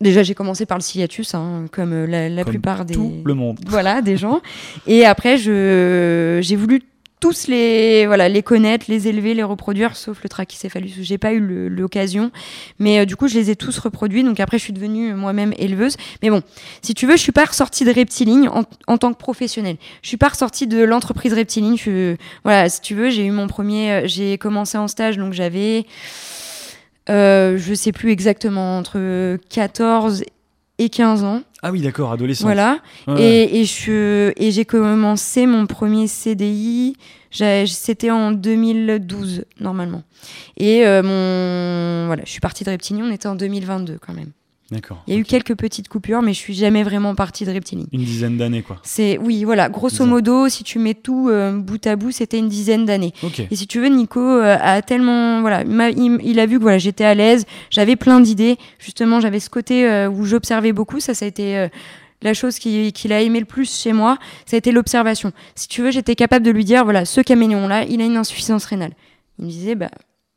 [0.00, 3.20] Déjà, j'ai commencé par le ciliatus, hein, comme euh, la, la Comme plupart des Tout
[3.24, 3.58] le monde.
[3.66, 4.40] voilà des gens.
[4.86, 6.82] Et après, je j'ai voulu
[7.20, 11.32] tous les voilà les connaître, les élever, les reproduire, sauf le trachycéphalus où j'ai pas
[11.32, 12.30] eu l'occasion.
[12.78, 14.22] Mais euh, du coup, je les ai tous reproduits.
[14.22, 15.96] Donc après, je suis devenue euh, moi-même éleveuse.
[16.22, 16.42] Mais bon,
[16.82, 19.76] si tu veux, je suis pas ressortie de Reptiling en, en tant que professionnelle.
[20.02, 21.76] Je suis pas ressortie de l'entreprise Reptiling.
[21.76, 25.32] Je, voilà, si tu veux, j'ai eu mon premier, euh, j'ai commencé en stage, donc
[25.32, 25.86] j'avais,
[27.10, 30.24] euh, je sais plus exactement entre 14
[30.78, 31.42] et 15 ans.
[31.62, 32.44] Ah oui, d'accord, adolescent.
[32.44, 32.78] Voilà.
[33.06, 33.20] Ouais.
[33.20, 36.96] Et, et je et j'ai commencé mon premier CDI.
[37.30, 40.02] C'était en 2012 normalement.
[40.56, 43.02] Et euh, mon voilà, je suis partie de Reptiling.
[43.02, 44.30] On était en 2022 quand même.
[44.70, 45.02] D'accord.
[45.06, 47.86] Il y a eu quelques petites coupures, mais je suis jamais vraiment partie de Reptiling.
[47.90, 48.76] Une dizaine d'années, quoi.
[48.82, 52.50] C'est oui, voilà, grosso modo, si tu mets tout euh, bout à bout, c'était une
[52.50, 53.14] dizaine d'années.
[53.22, 53.40] Ok.
[53.50, 56.76] Et si tu veux, Nico euh, a tellement, voilà, il il, a vu que voilà,
[56.76, 58.58] j'étais à l'aise, j'avais plein d'idées.
[58.78, 61.00] Justement, j'avais ce côté euh, où j'observais beaucoup.
[61.00, 61.68] Ça, ça a été euh,
[62.20, 64.18] la chose qui- qu'il a aimé le plus chez moi.
[64.44, 65.32] Ça a été l'observation.
[65.54, 68.66] Si tu veux, j'étais capable de lui dire, voilà, ce caméléon-là, il a une insuffisance
[68.66, 68.92] rénale.
[69.38, 69.88] Il me disait, bah,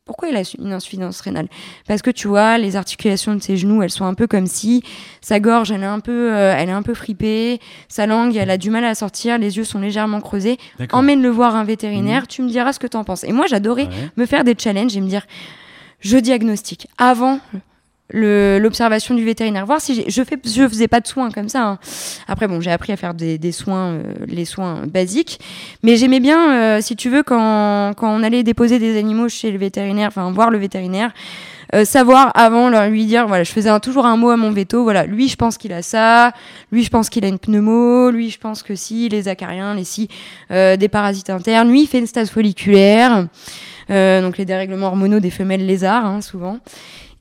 [0.05, 1.47] Pourquoi il a une insuffisance rénale?
[1.87, 4.81] Parce que tu vois, les articulations de ses genoux, elles sont un peu comme si
[5.21, 8.49] sa gorge, elle est un peu, euh, elle est un peu fripée, sa langue, elle
[8.49, 10.57] a du mal à sortir, les yeux sont légèrement creusés.
[10.79, 10.99] D'accord.
[10.99, 13.23] Emmène-le voir un vétérinaire, tu me diras ce que t'en penses.
[13.23, 14.09] Et moi, j'adorais Ouais.
[14.17, 15.25] me faire des challenges et me dire,
[15.99, 17.59] je diagnostique avant le-
[18.13, 21.63] l'observation du vétérinaire, voir si je fais, je faisais pas de soins comme ça.
[21.63, 21.79] hein.
[22.27, 25.39] Après, bon, j'ai appris à faire des, des soins, euh, les soins basiques,
[25.83, 29.51] mais j'aimais bien, euh, si tu veux, quand, quand on allait déposer des animaux chez
[29.51, 31.11] le vétérinaire, enfin voir le vétérinaire.
[31.73, 34.83] euh, savoir avant leur lui dire voilà je faisais toujours un mot à mon veto
[34.83, 36.33] voilà lui je pense qu'il a ça
[36.71, 39.85] lui je pense qu'il a une pneumo lui je pense que si les acariens les
[39.85, 40.09] si
[40.51, 43.27] euh, des parasites internes lui il fait une stase folliculaire
[43.89, 46.59] euh, donc les dérèglements hormonaux des femelles lézards, hein, souvent.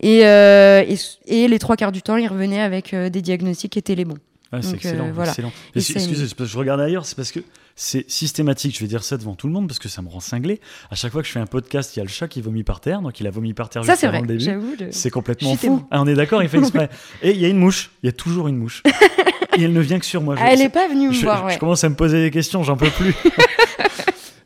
[0.01, 3.73] Et, euh, et, et les trois quarts du temps, ils revenaient avec euh, des diagnostics
[3.73, 4.17] qui étaient les bons.
[4.53, 5.07] Ah, c'est excellent.
[5.09, 5.31] euh, voilà.
[5.31, 5.53] excellent.
[5.77, 7.41] Excusez, parce que je regarde ailleurs, c'est parce que
[7.77, 8.75] c'est systématique.
[8.75, 10.61] Je vais dire ça devant tout le monde parce que ça me rend cinglé.
[10.91, 12.65] À chaque fois que je fais un podcast, il y a le chat qui vomit
[12.65, 14.27] par terre, donc il a vomi par terre Ça, juste c'est avant vrai.
[14.27, 14.85] le début.
[14.87, 15.85] Le- C'est complètement fou.
[15.91, 16.89] Ah, on est d'accord, il fait exprès.
[17.23, 17.91] Et il y a une mouche.
[18.03, 18.83] Il y a toujours une mouche.
[19.57, 20.35] Et elle ne vient que sur moi.
[20.37, 22.63] Je- elle est pas venue me je, voir, je commence à me poser des questions,
[22.65, 23.15] j'en peux plus.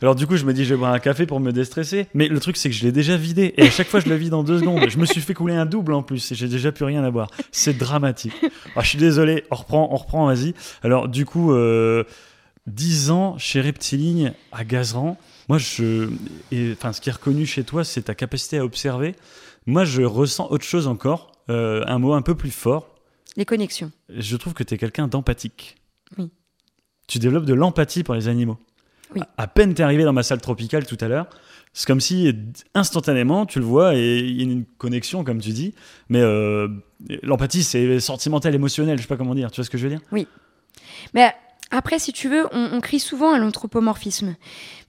[0.04, 2.08] Alors du coup, je me dis, je vais boire un café pour me déstresser.
[2.12, 3.54] Mais le truc, c'est que je l'ai déjà vidé.
[3.56, 4.86] Et à chaque fois, je le vide en deux secondes.
[4.86, 6.30] Je me suis fait couler un double en plus.
[6.30, 7.30] Et j'ai déjà plus rien à boire.
[7.52, 8.34] C'est dramatique.
[8.76, 9.44] Ah, je suis désolé.
[9.50, 10.52] On reprend, on reprend, vas-y.
[10.82, 12.04] Alors du coup, euh,
[12.66, 15.16] 10 ans chez Reptiline à Gazeran.
[15.48, 16.10] Moi, je,
[16.52, 19.14] et, enfin, ce qui est reconnu chez toi, c'est ta capacité à observer.
[19.64, 21.32] Moi, je ressens autre chose encore.
[21.48, 22.94] Euh, un mot un peu plus fort
[23.38, 23.90] Les connexions.
[24.10, 25.76] je trouve que tu es quelqu'un d'empathique.
[26.18, 26.30] Oui.
[27.06, 28.58] Tu développes de l'empathie pour les animaux.
[29.14, 29.20] Oui.
[29.36, 31.26] À, peine t'es arrivé dans ma salle tropicale tout à l'heure,
[31.72, 32.32] c'est comme si
[32.74, 35.74] instantanément tu le vois et il y a une connexion, comme tu dis.
[36.08, 36.68] Mais euh,
[37.22, 39.50] l'empathie, c'est sentimental, émotionnel, je sais pas comment dire.
[39.50, 40.26] Tu vois ce que je veux dire?
[41.14, 41.32] Mais
[41.70, 44.36] après, si tu veux, on, on crie souvent à l'anthropomorphisme.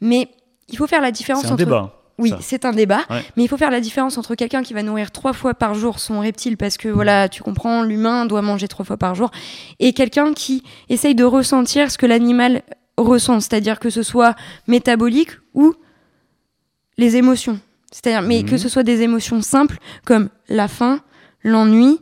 [0.01, 0.29] Mais
[0.69, 1.65] il faut faire la différence C'est un entre.
[1.65, 2.01] débat.
[2.17, 3.21] Oui, c'est un débat, Ouais.
[3.35, 5.99] mais il faut faire la différence entre quelqu'un qui va nourrir trois fois par jour
[5.99, 9.31] son reptile parce que voilà, tu comprends, l'humain doit manger trois fois par jour,
[9.79, 12.61] et quelqu'un qui essaye de ressentir ce que l'animal
[12.97, 14.35] ressent, c'est-à-dire que ce soit
[14.67, 15.73] métabolique ou
[16.97, 17.59] les émotions.
[17.91, 18.49] C'est-à-dire, mais Mhm.
[18.49, 21.01] que ce soit des émotions simples comme la faim,
[21.43, 21.99] l'ennui,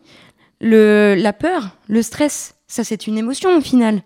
[0.61, 2.55] le, la peur, le stress.
[2.67, 4.01] Ça, c'est une émotion au final.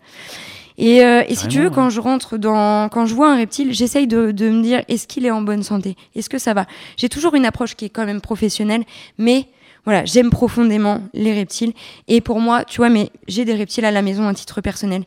[0.80, 3.74] Et, euh, et si tu veux, quand je rentre dans, quand je vois un reptile,
[3.74, 5.96] j'essaye de, de me dire est-ce qu'il est en bonne santé?
[6.16, 6.66] Est-ce que ça va?
[6.98, 8.84] J'ai toujours une approche qui est quand même professionnelle,
[9.18, 9.48] mais
[9.88, 11.72] voilà, j'aime profondément les reptiles.
[12.10, 15.04] Et pour moi, tu vois, mais j'ai des reptiles à la maison à titre personnel,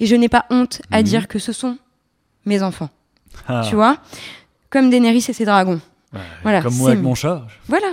[0.00, 1.02] et je n'ai pas honte à Mhm.
[1.04, 1.76] dire que ce sont
[2.46, 2.88] mes enfants.
[3.46, 3.98] Ah, Tu vois,
[4.70, 5.80] comme Daenerys et ses dragons.
[6.14, 7.46] ouais, voilà, comme moi avec mon chat.
[7.68, 7.88] Voilà.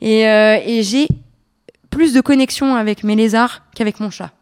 [0.00, 1.06] Et, euh, et j'ai
[1.90, 4.32] plus de connexion avec mes lézards qu'avec mon chat.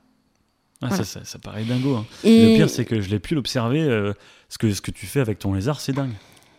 [0.80, 0.96] Ah, Voilà.
[0.96, 1.94] ça, ça, ça paraît dingo.
[1.96, 2.06] hein.
[2.24, 3.82] Et Le pire, c'est que je l'ai pu l'observer.
[3.82, 4.14] euh,
[4.48, 6.12] ce, que, ce que tu fais avec ton lézard, c'est dingue.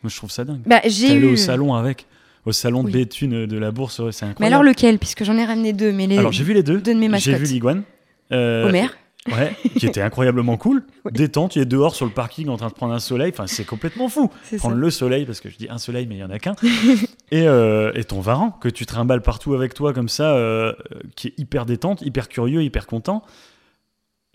[0.03, 0.61] Moi, je trouve ça dingue.
[0.65, 1.25] bah, j'ai eu.
[1.25, 2.05] au salon avec.
[2.45, 2.91] Au salon Oui.
[2.91, 4.35] de Béthune de la bourse, c'est incroyable.
[4.39, 4.99] Mais alors lequel?
[4.99, 5.91] Puisque j'en ai ramené deux.
[5.93, 6.17] Mais les...
[6.17, 6.79] Alors j'ai vu les deux.
[6.81, 7.83] deux de mes J'ai vu l'iguane.
[8.31, 8.87] Euh, Homer.
[9.31, 10.83] Ouais, qui était incroyablement cool.
[11.11, 13.31] Détente, il est dehors sur le parking en train de prendre un soleil.
[13.33, 14.29] Enfin, c'est complètement fou.
[14.43, 14.57] Ça.
[14.57, 16.55] Prendre le soleil, parce que je dis un soleil, mais il y en a qu'un.
[17.31, 20.99] et, euh, et ton varan, que tu trimbales partout avec toi comme ça, euh, euh,
[21.15, 23.23] qui est hyper détente, hyper curieux, hyper content.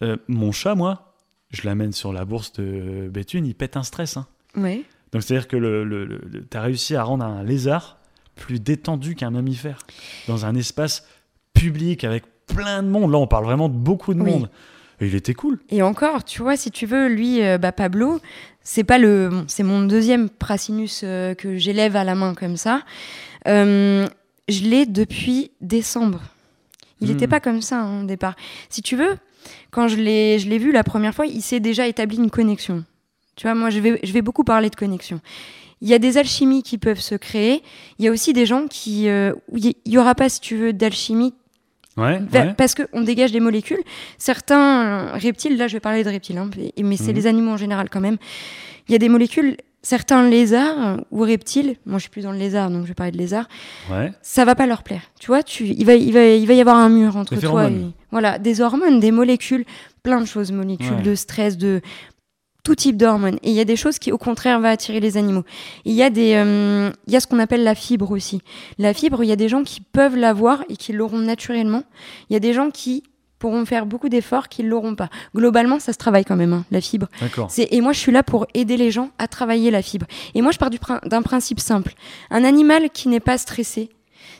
[0.03, 1.13] Euh, mon chat, moi,
[1.51, 4.17] je l'amène sur la bourse de Béthune, il pète un stress.
[4.17, 4.27] hein.
[4.57, 4.85] Ouais.
[5.13, 7.98] Donc c'est-à-dire que le, le- le- le- t'as réussi à rendre un lézard
[8.39, 9.79] plus détendu qu'un mammifère
[10.29, 11.05] dans un espace
[11.55, 13.13] public avec plein de monde.
[13.13, 14.31] Là, on parle vraiment de beaucoup de Oui.
[14.33, 14.51] monde.
[15.01, 15.59] Et il était cool.
[15.71, 18.21] Et encore, tu vois, si tu veux, lui, euh, bah, Pablo,
[18.63, 22.57] c'est pas le, bon, c'est mon deuxième Prasinus euh, que j'élève à la main comme
[22.57, 22.83] ça.
[23.47, 24.09] Euh,
[24.49, 26.21] je l'ai depuis décembre.
[27.01, 27.13] Il Hmm.
[27.13, 28.35] n'était pas comme ça hein, au départ.
[28.71, 29.17] Si tu veux,
[29.71, 32.85] quand je l'ai, je l'ai vu la première fois, il s'est déjà établi une connexion.
[33.37, 35.21] Tu vois, moi, je vais, je vais beaucoup parler de connexion.
[35.81, 37.63] Il y a des alchimies qui peuvent se créer.
[37.99, 40.73] Il y a aussi des gens qui, euh, il y aura pas, si tu veux,
[40.73, 41.35] d'alchimie
[41.97, 42.55] Ouais, ouais.
[42.57, 43.81] Parce qu'on dégage des molécules.
[44.19, 46.49] Certains euh, reptiles, là je vais parler de reptiles, hein,
[46.81, 47.15] mais c'est Mhm.
[47.17, 48.19] les animaux en général quand même.
[48.89, 52.31] Il y a des molécules, certains lézards euh, ou reptiles, moi je suis plus dans
[52.31, 53.49] le lézard donc je vais parler de lézards,
[53.91, 54.13] ouais.
[54.23, 55.03] ça va pas leur plaire.
[55.19, 57.69] Tu vois, tu, il, va, il, va, il va y avoir un mur entre toi
[57.69, 57.87] et.
[58.13, 59.65] Voilà, des hormones, des molécules,
[60.05, 61.81] plein de choses, molécules de stress, de
[62.69, 63.37] tout type d'hormones.
[63.43, 65.43] Et il y a des choses qui, au contraire, va attirer les animaux.
[65.87, 68.43] Il y a des, euh, il y a ce qu'on appelle la fibre aussi.
[68.77, 71.85] La fibre, il y a des gens qui peuvent l'avoir et qui l'auront naturellement.
[72.29, 73.05] Il y a des gens qui
[73.39, 75.09] pourront faire beaucoup d'efforts qui l'auront pas.
[75.35, 77.07] Globalement, ça se travaille quand même, hein, la fibre.
[77.23, 77.51] D'accord.
[77.51, 80.05] C'est- Et moi, je suis là pour aider les gens à travailler la fibre.
[80.35, 81.95] Et moi, je pars du d'un principe simple.
[82.31, 83.89] Un animal qui n'est pas stressé,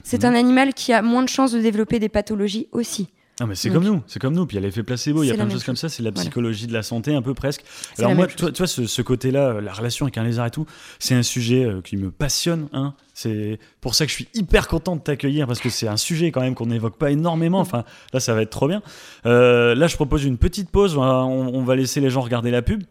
[0.05, 0.31] c'est Mhm.
[0.31, 3.09] un animal qui a moins de chances de développer des pathologies aussi.
[3.41, 4.47] Ah, mais c'est comme nous, c'est comme nous.
[4.47, 5.89] Puis il y a l'effet placebo, il y a plein de choses comme ça.
[5.89, 6.23] C'est la Voilà.
[6.23, 7.63] psychologie de la santé, un peu presque.
[7.99, 10.67] Alors moi, toi, toi, ce, ce côté-là, la relation avec un lézard et tout,
[10.99, 12.69] c'est un sujet euh, qui me passionne.
[12.73, 12.95] Hein.
[13.15, 16.33] C'est pour ça que je suis hyper content de t'accueillir parce que c'est un sujet
[16.33, 17.61] quand même qu'on n'évoque pas énormément.
[17.61, 18.83] Enfin, là, ça va être trop bien.
[19.25, 20.97] Euh, là, je propose une petite pause.
[20.97, 22.83] On va, on- on va laisser les gens regarder la pub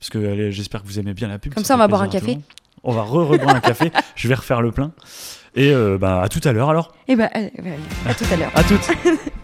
[0.00, 1.54] parce que allez, j'espère que vous aimez bien la pub.
[1.54, 2.38] Comme ça, on va boire un café.
[2.82, 3.92] On va re-reboire un café.
[4.16, 4.90] Je vais refaire le plein.
[5.54, 6.92] Et euh, bah, à tout à l'heure alors.
[7.06, 7.74] Et bah, allez, allez,
[8.06, 8.50] à tout à l'heure.
[8.56, 8.90] À toutes.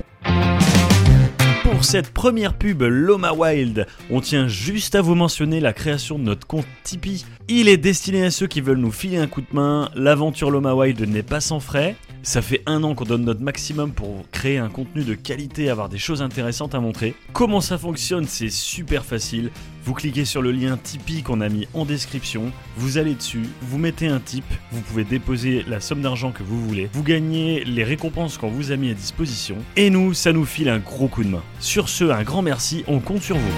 [1.79, 6.25] Pour cette première pub Loma Wild, on tient juste à vous mentionner la création de
[6.25, 7.25] notre compte Tipeee.
[7.47, 9.89] Il est destiné à ceux qui veulent nous filer un coup de main.
[9.95, 11.95] L'aventure Loma Wild n'est pas sans frais.
[12.25, 15.89] Ça fait un an qu'on donne notre maximum pour créer un contenu de qualité, avoir
[15.89, 17.15] des choses intéressantes à montrer.
[17.33, 19.53] Comment ça fonctionne C'est super facile.
[19.89, 23.79] Vous cliquez sur le lien Tipeee qu'on a mis en description, vous allez dessus, vous
[23.79, 27.85] mettez un tip, vous pouvez déposer la somme d'argent que vous voulez, vous gagnez les
[27.85, 31.25] récompenses qu'on vous a mis à disposition, et nous, ça nous file un gros coup
[31.25, 31.43] de main.
[31.59, 33.53] Sur ce, un grand merci, on compte sur vous.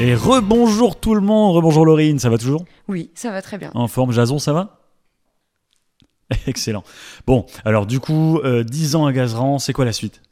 [0.00, 2.64] Et rebonjour tout le monde, rebonjour Laurine, ça va toujours?
[2.88, 3.70] Oui, ça va très bien.
[3.72, 4.80] En forme, Jason, ça va?
[6.48, 6.82] Excellent.
[7.24, 10.22] Bon, alors du coup, euh, 10 ans à Gazeran, c'est quoi la suite?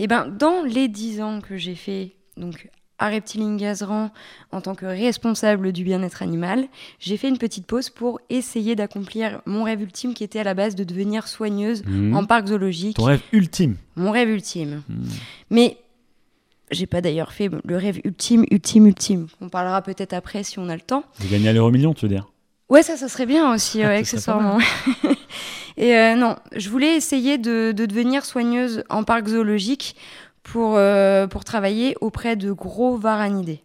[0.00, 2.68] Et ben, dans les 10 ans que j'ai fait, donc
[3.02, 4.10] à Reptiling Gazeran,
[4.52, 6.66] en tant que responsable du bien-être animal,
[7.00, 10.54] j'ai fait une petite pause pour essayer d'accomplir mon rêve ultime qui était à la
[10.54, 12.14] base de devenir soigneuse Mhm.
[12.16, 12.96] en parc zoologique.
[12.96, 14.82] Ton rêve ultime Mon rêve ultime.
[14.88, 15.08] Mhm.
[15.50, 15.78] Mais
[16.70, 19.26] j'ai pas d'ailleurs fait le rêve ultime, ultime, ultime.
[19.40, 21.04] On parlera peut-être après si on a le temps.
[21.18, 22.28] Vous gagnez à l'euro million, tu veux dire?
[22.68, 24.58] Ouais, ça, ça serait bien aussi, serait accessoirement.
[25.76, 29.96] Et euh, non, je voulais essayer de, de devenir soigneuse en parc zoologique
[30.42, 33.62] pour, euh, pour travailler auprès de gros varanidés.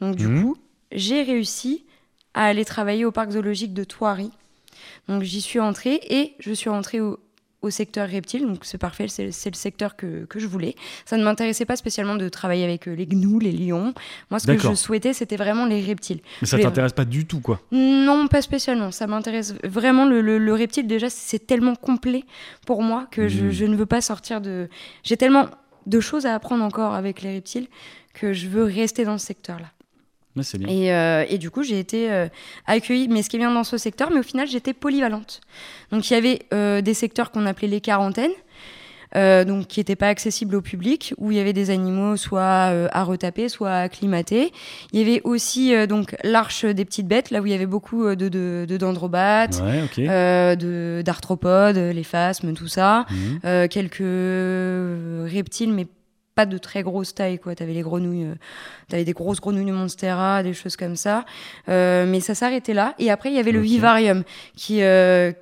[0.00, 0.42] Donc du Mhm.
[0.42, 0.56] coup,
[0.92, 1.84] j'ai réussi
[2.34, 4.30] à aller travailler au parc zoologique de Thoiry.
[5.08, 7.18] Donc j'y suis entrée et je suis entrée au,
[7.64, 10.74] au secteur reptile, donc c'est parfait, c'est c'est le secteur que, que je voulais.
[11.04, 13.92] Ça ne m'intéressait pas spécialement de travailler avec euh, les gnous, les lions.
[14.30, 16.20] Moi, ce que je souhaitais, c'était vraiment les reptiles.
[16.42, 17.60] Mais ça Mais- t'intéresse pas du tout, quoi.
[17.72, 18.90] Non, pas spécialement.
[18.90, 20.04] Ça m'intéresse vraiment.
[20.06, 22.24] Le, le- le reptile, déjà, c'est tellement complet
[22.66, 24.68] pour moi que je, je ne veux pas sortir de.
[25.02, 25.46] J'ai tellement
[25.86, 27.66] de choses à apprendre encore avec les reptiles
[28.14, 29.66] que je veux rester dans ce secteur-là.
[30.36, 30.68] Mais c'est bien.
[30.68, 32.28] Et, euh, et du coup, j'ai été euh,
[32.66, 35.40] accueillie, mais ce qui vient dans ce secteur, mais au final, j'étais polyvalente.
[35.92, 38.32] Donc, il y avait euh, des secteurs qu'on appelait les quarantaines,
[39.14, 42.42] donc qui n'étaient pas accessibles au public, où il y avait des animaux soit
[42.90, 44.50] à retaper, soit à acclimater.
[44.92, 48.08] Il y avait aussi donc l'arche des petites bêtes, là où il y avait beaucoup
[48.16, 50.56] de, de, de dendrobates, Ouais,
[51.04, 53.06] d'arthropodes, les phasmes, tout ça.
[53.44, 53.68] Mhm.
[53.68, 55.86] Quelques reptiles, mais
[56.34, 57.54] pas de très grosse taille, quoi.
[57.54, 58.34] T'avais les grenouilles, euh,
[58.88, 61.24] t'avais des grosses grenouilles de Monstera, des choses comme ça.
[61.68, 62.94] Euh, mais ça s'arrêtait là.
[62.98, 64.24] Et après, il y avait le vivarium,
[64.56, 65.32] qui euh,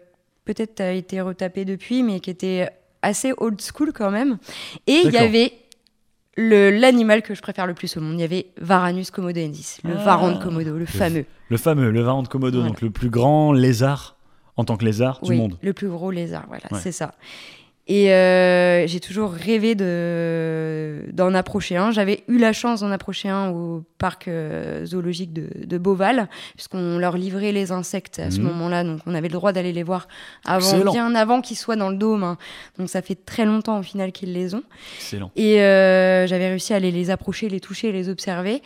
[0.45, 2.69] peut-être a été retapé depuis, mais qui était
[3.01, 4.39] assez old school quand même.
[4.87, 5.53] Et il y avait
[6.37, 8.15] le- l'animal que je préfère le plus au monde.
[8.15, 10.05] Il y avait Varanus komodoensis, le Ah.
[10.05, 11.25] varan de Komodo, le fameux.
[11.49, 12.69] Le fameux, le varan de Komodo, Voilà.
[12.71, 14.17] donc le plus grand lézard
[14.57, 15.57] en tant que lézard du monde.
[15.63, 16.79] Le plus gros lézard, voilà, Ouais.
[16.83, 17.15] c'est ça.
[17.95, 21.91] Et euh, j'ai toujours rêvé de d'en approcher un.
[21.91, 26.97] J'avais eu la chance d'en approcher un au parc euh, zoologique de, de Beauval, puisqu'on
[26.97, 28.47] leur livrait les insectes à ce Mhm.
[28.47, 30.09] moment-là, donc on avait le droit d'aller les voir
[30.47, 30.93] avant, Excellent.
[30.93, 32.23] bien avant qu'ils soient dans le dôme.
[32.25, 32.39] hein.
[32.79, 34.63] Donc ça fait très longtemps au final qu'ils les ont.
[34.97, 35.31] Excellent.
[35.37, 38.63] Et euh, j'avais réussi à aller les approcher, les toucher, les observer.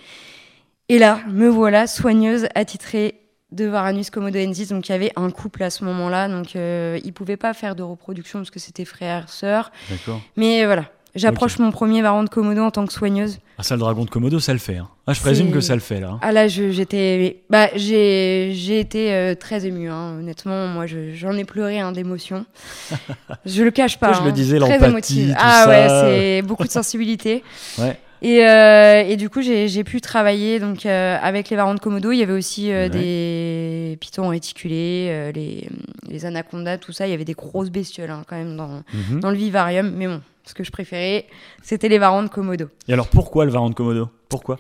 [0.89, 3.17] Et là, me voilà soigneuse attitrée
[3.53, 4.69] de Varanus komodoensis.
[4.69, 7.75] Donc il y avait un couple à ce moment-là, donc euh, ils pouvaient pas faire
[7.75, 9.71] de reproduction parce que c'était frère sœur.
[9.91, 10.21] D'accord.
[10.37, 13.39] Mais voilà, j'approche mon premier varan de komodo en tant que soigneuse.
[13.59, 14.77] Ah, ça, le dragon de Komodo, ça le fait.
[14.77, 14.89] hein.
[15.07, 16.11] Ah, je présume que ça le fait, là.
[16.11, 16.19] hein.
[16.21, 19.89] Ah là, j'étais, bah j'ai j'ai été euh, très émue.
[19.89, 20.17] hein.
[20.19, 22.45] Honnêtement, moi, je- j'en ai pleuré hein, d'émotion.
[23.47, 24.09] je le cache pas.
[24.13, 25.69] Toi, je le disais, l'empathie, Ah ça.
[25.71, 27.43] ouais, c'est beaucoup de sensibilité.
[27.79, 27.99] Ouais.
[28.23, 32.13] Et, euh, et du coup, j'ai pu travailler donc euh, avec les varans de Komodo.
[32.13, 32.89] Il y avait aussi euh, Ouais.
[32.91, 35.69] des pitons réticulés, les,
[36.09, 37.07] les anacondas, tout ça.
[37.07, 39.21] Il y avait des grosses bestioles hein, quand même dans, Mhm.
[39.21, 39.91] dans le vivarium.
[39.95, 41.27] Mais bon, ce que je préférais,
[41.63, 42.69] c'était les varans de Komodo.
[42.89, 44.09] Et alors, pourquoi le varan de Komodo?
[44.29, 44.59] Pourquoi?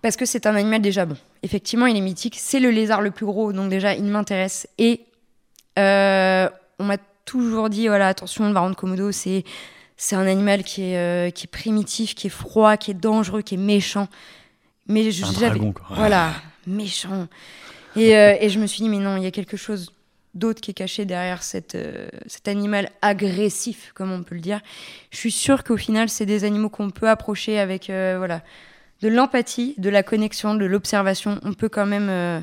[0.00, 1.16] Parce que c'est un animal déjà bon.
[1.42, 2.36] Effectivement, il est mythique.
[2.38, 4.66] C'est le lézard le plus gros, donc déjà, il m'intéresse.
[4.78, 5.00] Et
[5.76, 9.44] on m'a toujours dit, voilà, attention, le varan de Komodo, c'est
[10.02, 13.40] c'est un animal qui est, euh, qui est primitif, qui est froid, qui est dangereux,
[13.40, 14.08] qui est méchant.
[14.88, 15.86] Mais je Un dragon, quoi.
[15.90, 16.32] Voilà,
[16.66, 17.28] méchant.
[17.94, 19.92] Et, euh, et je me suis dit, mais non, il y a quelque chose
[20.34, 24.60] d'autre qui est caché derrière cette, euh, cet animal agressif, comme on peut le dire.
[25.12, 28.42] Je suis sûre qu'au final, c'est des animaux qu'on peut approcher avec voilà,
[29.02, 31.38] de l'empathie, de la connexion, de l'observation.
[31.44, 32.42] On peut quand même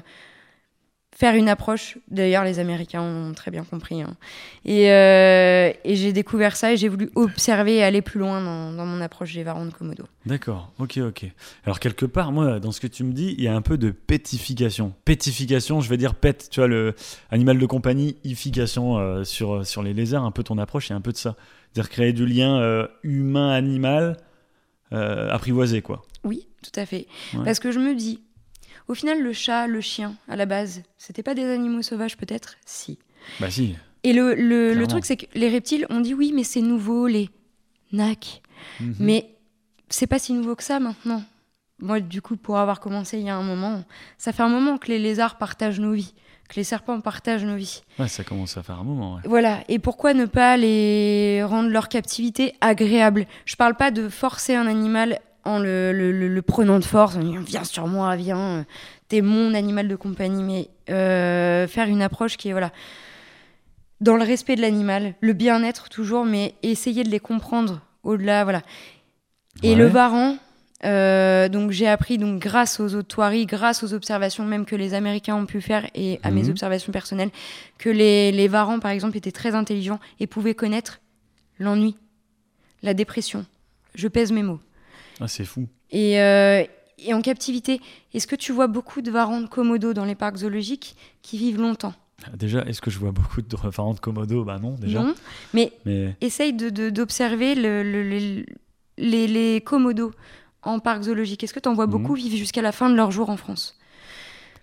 [1.19, 1.97] faire une approche.
[2.09, 4.01] D'ailleurs, les Américains ont très bien compris.
[4.01, 4.15] hein.
[4.63, 8.71] Et, euh, et j'ai découvert ça et j'ai voulu observer et aller plus loin dans,
[8.71, 10.05] dans mon approche des varans de Komodo.
[10.25, 11.25] D'accord, ok, ok.
[11.65, 13.77] Alors quelque part, moi, dans ce que tu me dis, il y a un peu
[13.77, 14.93] de pétification.
[15.03, 16.95] Pétification, je vais dire pet, tu vois, le
[17.31, 20.93] animal de compagnie, ification euh, sur, sur les lézards, un peu ton approche, il y
[20.93, 21.35] a un peu de ça.
[21.73, 24.15] C'est-à-dire créer du lien euh, humain-animal
[24.91, 26.01] apprivoisé, quoi.
[26.23, 27.05] Oui, tout à fait.
[27.33, 27.43] Ouais.
[27.45, 28.21] Parce que je me dis,
[28.89, 32.55] au final, le chat, le chien, à la base, c'était pas des animaux sauvages peut-être?
[32.65, 32.99] Si.
[33.39, 36.43] Bah si, Et le, le, le truc, c'est que les reptiles, on dit oui, mais
[36.43, 37.29] c'est nouveau, les
[37.93, 38.41] nacs.
[38.81, 38.95] Mhm.
[38.99, 39.35] Mais
[39.89, 41.23] c'est pas si nouveau que ça maintenant.
[41.81, 43.83] Moi, du coup, pour avoir commencé il y a un moment,
[44.17, 46.13] ça fait un moment que les lézards partagent nos vies,
[46.49, 47.83] que les serpents partagent nos vies.
[47.99, 49.15] ouais, ça commence à faire un moment.
[49.15, 49.21] ouais.
[49.25, 49.59] Voilà.
[49.69, 53.27] Et pourquoi ne pas les rendre leur captivité agréable?
[53.45, 57.15] Je parle pas de forcer un animal en le, le- le- le prenant de force,
[57.15, 58.65] en disant viens sur moi, viens,
[59.07, 62.71] t'es mon animal de compagnie, mais euh, faire une approche qui est voilà
[64.01, 68.61] dans le respect de l'animal, le bien-être toujours, mais essayer de les comprendre au-delà, voilà.
[69.61, 69.75] Et Ouais.
[69.75, 70.37] le varan,
[70.85, 75.35] euh, donc j'ai appris donc grâce aux Tuaris, grâce aux observations même que les Américains
[75.35, 76.51] ont pu faire et à mes Mhm.
[76.51, 77.31] observations personnelles,
[77.77, 81.01] que les, les varans par exemple étaient très intelligents et pouvaient connaître
[81.59, 81.97] l'ennui,
[82.83, 83.45] la dépression.
[83.95, 84.59] Je pèse mes mots.
[85.19, 85.67] Ah, c'est fou.
[85.91, 86.63] Et, euh,
[86.99, 87.81] et en captivité,
[88.13, 91.59] est-ce que tu vois beaucoup de varans de Komodo dans les parcs zoologiques qui vivent
[91.59, 91.93] longtemps?
[92.25, 94.43] Ah, Déjà, est-ce que je vois beaucoup de référents de Komodo?
[94.43, 95.01] Bah non, déjà.
[95.01, 95.15] Non.
[95.53, 98.45] Mais Mais essaye de- de- d'observer le- le- le-
[98.97, 100.11] les, les komodos
[100.61, 101.43] en parc zoologique.
[101.43, 101.91] Est-ce que tu en vois Mhm.
[101.93, 103.77] beaucoup vivre jusqu'à la fin de leur jour en France?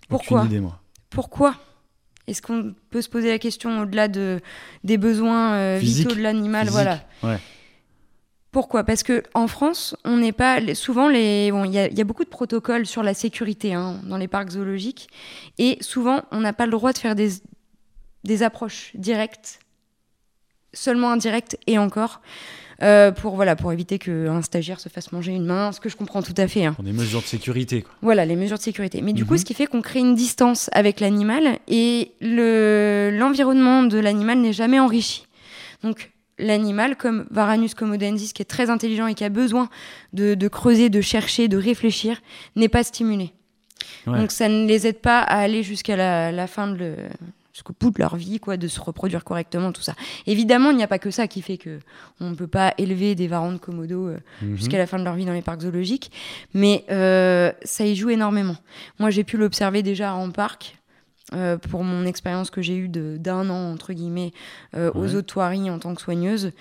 [0.09, 0.41] Pourquoi?
[0.41, 0.79] aucune idée, moi.
[1.09, 1.55] Pourquoi?
[2.27, 4.39] Est-ce qu'on peut se poser la question au-delà de,
[4.83, 7.01] des besoins euh, vitaux de l'animal Voilà.
[7.23, 7.39] ouais.
[8.51, 8.83] Pourquoi?
[8.83, 11.51] Parce que en France, on n'est pas souvent les.
[11.51, 14.17] Bon, il y, a- il y a beaucoup de protocoles sur la sécurité hein, dans
[14.17, 15.09] les parcs zoologiques,
[15.57, 17.29] et souvent on n'a pas le droit de faire des
[18.23, 19.59] des approches directes,
[20.73, 22.21] seulement indirectes et encore,
[22.83, 25.95] euh, pour voilà pour éviter qu'un stagiaire se fasse manger une main, ce que je
[25.95, 26.65] comprends tout à fait.
[26.65, 26.73] hein.
[26.73, 27.91] Pour des mesures de sécurité, quoi.
[28.01, 29.01] Voilà, les mesures de sécurité.
[29.01, 29.39] Mais du coup, Mhm.
[29.39, 34.53] ce qui fait qu'on crée une distance avec l'animal et le- l'environnement de l'animal n'est
[34.53, 35.25] jamais enrichi.
[35.83, 39.69] Donc, l'animal, comme Varanus comodensis, qui est très intelligent et qui a besoin
[40.13, 42.21] de, de creuser, de chercher, de réfléchir,
[42.55, 43.31] n'est pas stimulé.
[44.05, 44.19] Ouais.
[44.19, 46.95] Donc, ça ne les aide pas à aller jusqu'à la, la fin de le
[47.53, 49.95] jusqu'au bout de leur vie, quoi, de se reproduire correctement, tout ça.
[50.27, 51.79] Évidemment, il n'y a pas que ça qui fait que
[52.21, 54.55] on ne peut pas élever des varans de Komodo euh, Mhm.
[54.57, 56.11] jusqu'à la fin de leur vie dans les parcs zoologiques.
[56.53, 58.57] Mais euh, ça y joue énormément.
[58.99, 60.77] Moi, j'ai pu l'observer déjà en parc.
[61.33, 64.31] Euh, pour mon expérience que j'ai eue de- d'un an, entre guillemets,
[64.75, 65.23] euh, aux Ouais.
[65.23, 66.51] Tuaris en tant que soigneuse.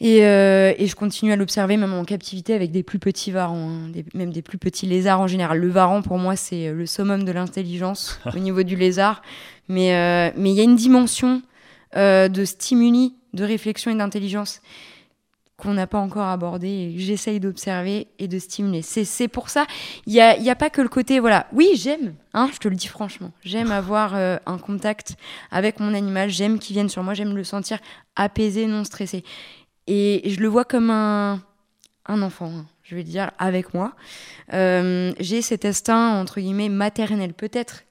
[0.00, 3.70] Et, euh, et je continue à l'observer même en captivité avec des plus petits varans,
[3.70, 5.58] hein, des- même des plus petits lézards en général.
[5.58, 9.22] Le varan, pour moi, c'est le summum de l'intelligence au niveau du lézard.
[9.68, 11.42] Mais euh, mais il y a une dimension
[11.96, 14.60] euh, de stimuli, de réflexion et d'intelligence
[15.56, 18.82] qu'on n'a pas encore abordé et que j'essaye d'observer et de stimuler.
[18.82, 19.66] C'est, pour ça,
[20.06, 22.68] il n'y a, y a pas que le côté, voilà, oui, j'aime, hein, je te
[22.68, 25.16] le dis franchement, j'aime avoir euh, un contact
[25.50, 27.78] avec mon animal, j'aime qu'il vienne sur moi, j'aime le sentir
[28.16, 29.24] apaisé, non stressé.
[29.86, 31.40] Et je le vois comme un,
[32.06, 33.92] un enfant, hein, je vais dire, avec moi.
[34.52, 37.84] Euh, j'ai cet instinct, entre guillemets, maternel peut-être,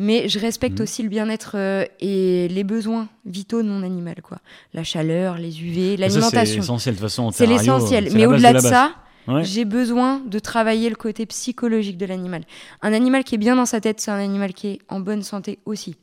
[0.00, 0.82] mais je respecte Mhm.
[0.82, 4.38] aussi le bien-être euh, et les besoins vitaux de mon animal, quoi.
[4.74, 6.62] La chaleur, les UV, Ça, C'est l'alimentation.
[6.62, 7.30] essentiel, de toute façon.
[7.30, 8.08] C'est l'essentiel.
[8.14, 8.92] Mais au-delà de, ça,
[9.28, 9.44] Ouais.
[9.44, 12.42] j'ai besoin de travailler le côté psychologique de l'animal.
[12.82, 15.22] Un animal qui est bien dans sa tête, c'est un animal qui est en bonne
[15.22, 15.94] santé aussi.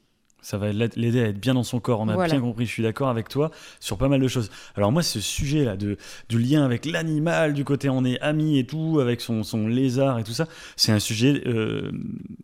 [0.47, 1.99] Ça va l'aide- l'aider à être bien dans son corps.
[1.99, 2.31] On a Voilà.
[2.31, 4.49] bien compris, je suis d'accord avec toi sur pas mal de choses.
[4.77, 5.97] Alors moi, ce sujet-là de,
[6.29, 10.19] du lien avec l'animal, du côté on est amis et tout, avec son, son lézard
[10.19, 11.91] et tout ça, c'est un sujet, euh,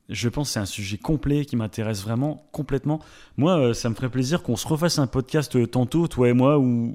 [0.10, 3.00] je pense, c'est un sujet complet qui m'intéresse vraiment complètement.
[3.38, 6.34] Moi, euh, ça me ferait plaisir qu'on se refasse un podcast euh, tantôt, toi et
[6.34, 6.94] moi, où,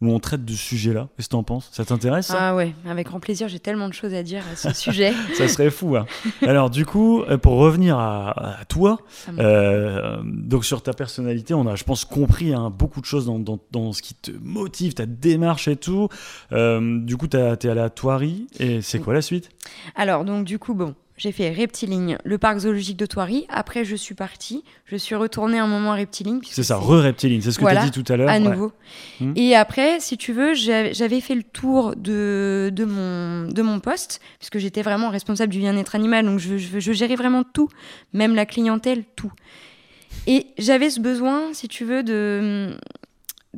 [0.00, 1.08] où, on traite de ce sujet-là.
[1.16, 1.68] Qu'est-ce que t'en penses?
[1.72, 4.72] Ça t'intéresse Ah ouais, avec grand plaisir, j'ai tellement de choses à dire à ce
[4.74, 5.12] sujet.
[5.34, 5.94] Ça serait fou.
[5.96, 6.04] hein.
[6.42, 8.98] Alors du coup, pour revenir à, à toi,
[9.38, 13.38] euh, donc sur ta personnalité, on a, je pense, compris hein, beaucoup de choses dans,
[13.38, 16.08] dans, dans ce qui te motive, ta démarche et tout.
[16.52, 19.48] Euh, du coup, t'as- t'es allé à Thoiry et c'est quoi la suite?
[19.94, 23.46] Alors, donc, du coup, bon, j'ai fait Reptiling, le parc zoologique de Thoiry.
[23.48, 24.64] Après, je suis partie.
[24.84, 26.40] Je suis retournée un moment à Reptiling.
[26.40, 28.28] puisque C'est ça, re-reptiline, c'est ce que Voilà, t'as dit tout à l'heure.
[28.28, 28.72] à nouveau.
[29.20, 29.32] Hmm.
[29.34, 34.20] Et après, si tu veux, j'avais fait le tour de, de, mon, de mon poste,
[34.38, 37.68] puisque j'étais vraiment responsable du bien-être animal, donc je, je, je gérais vraiment tout,
[38.12, 39.32] même la clientèle, tout.
[40.26, 42.76] Et j'avais ce besoin, si tu veux, de,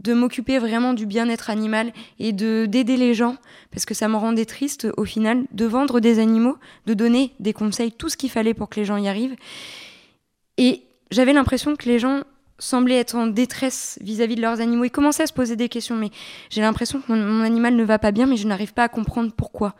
[0.09, 3.37] m'occuper vraiment du bien-être animal et de d'aider les gens,
[3.71, 7.53] parce que ça me rendait triste au final de vendre des animaux, de donner des
[7.53, 9.37] conseils, tout ce qu'il fallait pour que les gens y arrivent.
[10.59, 12.23] Et j'avais l'impression que les gens
[12.59, 14.85] semblaient être en détresse vis-à-vis de leurs animaux.
[14.85, 16.11] Ils commençaient à se poser des questions, mais
[16.51, 19.33] j'ai l'impression que mon animal ne va pas bien, mais je n'arrive pas à comprendre
[19.35, 19.75] pourquoi.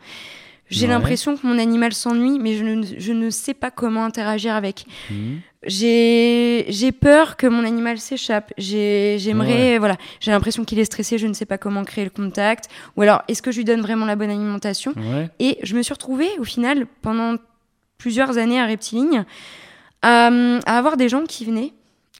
[0.69, 0.93] J'ai Ouais.
[0.93, 4.85] l'impression que mon animal s'ennuie, mais je ne, je ne sais pas comment interagir avec.
[5.09, 5.39] Mhm.
[5.67, 8.53] J'ai peur que mon animal s'échappe.
[8.57, 12.09] J'ai- J'aimerais, voilà, j'ai l'impression qu'il est stressé, je ne sais pas comment créer le
[12.09, 12.69] contact.
[12.97, 15.29] Ou alors, est-ce que je lui donne vraiment la bonne alimentation Ouais.
[15.39, 17.35] Et je me suis retrouvée, au final, pendant
[17.97, 19.25] plusieurs années à Reptiligne,
[20.01, 20.27] à,
[20.65, 21.73] à avoir des gens qui venaient,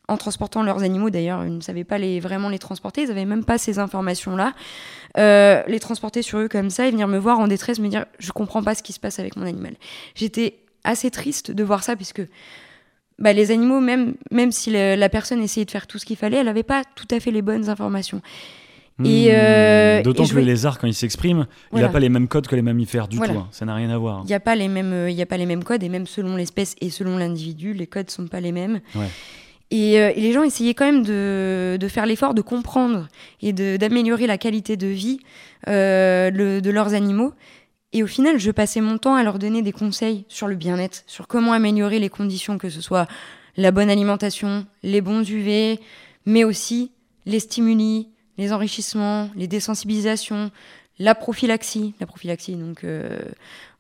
[0.10, 3.26] en transportant leurs animaux d'ailleurs, ils ne savaient pas les, vraiment les transporter, ils n'avaient
[3.26, 4.54] même pas ces informations-là,
[5.18, 8.06] euh, les transporter sur eux comme ça et venir me voir en détresse, me dire
[8.20, 9.74] je comprends pas ce qui se passe avec mon animal.
[10.16, 12.22] J'étais assez triste de voir ça puisque
[13.20, 16.38] bah, les animaux, même, même si la personne essayait de faire tout ce qu'il fallait,
[16.38, 18.22] elle n'avait pas tout à fait les bonnes informations.
[19.06, 19.32] Et, Hmm.
[19.32, 22.56] euh, D'autant que le lézard, quand il s'exprime, il n'a pas les mêmes codes que
[22.58, 23.34] les mammifères du Voilà.
[23.34, 23.40] tout.
[23.40, 23.48] hein.
[23.52, 24.22] Ça n'a rien à voir.
[24.24, 26.06] Il n'y a pas les mêmes, euh, y a pas les mêmes codes et même
[26.06, 28.82] selon l'espèce et selon l'individu, les codes sont pas les mêmes.
[28.96, 29.08] Ouais.
[29.72, 33.08] Et, euh, les gens essayaient quand même de, de faire l'effort de comprendre
[33.42, 35.20] et d'améliorer la qualité de vie
[35.68, 37.34] euh, le- de leurs animaux.
[37.94, 41.04] Et au final, je passais mon temps à leur donner des conseils sur le bien-être,
[41.08, 43.08] sur comment améliorer les conditions, que ce soit
[43.58, 45.80] la bonne alimentation, les bons UV,
[46.26, 46.92] mais aussi
[47.26, 50.52] les stimuli, les enrichissements, les désensibilisations,
[51.00, 51.94] la prophylaxie.
[52.00, 53.20] La prophylaxie, donc euh,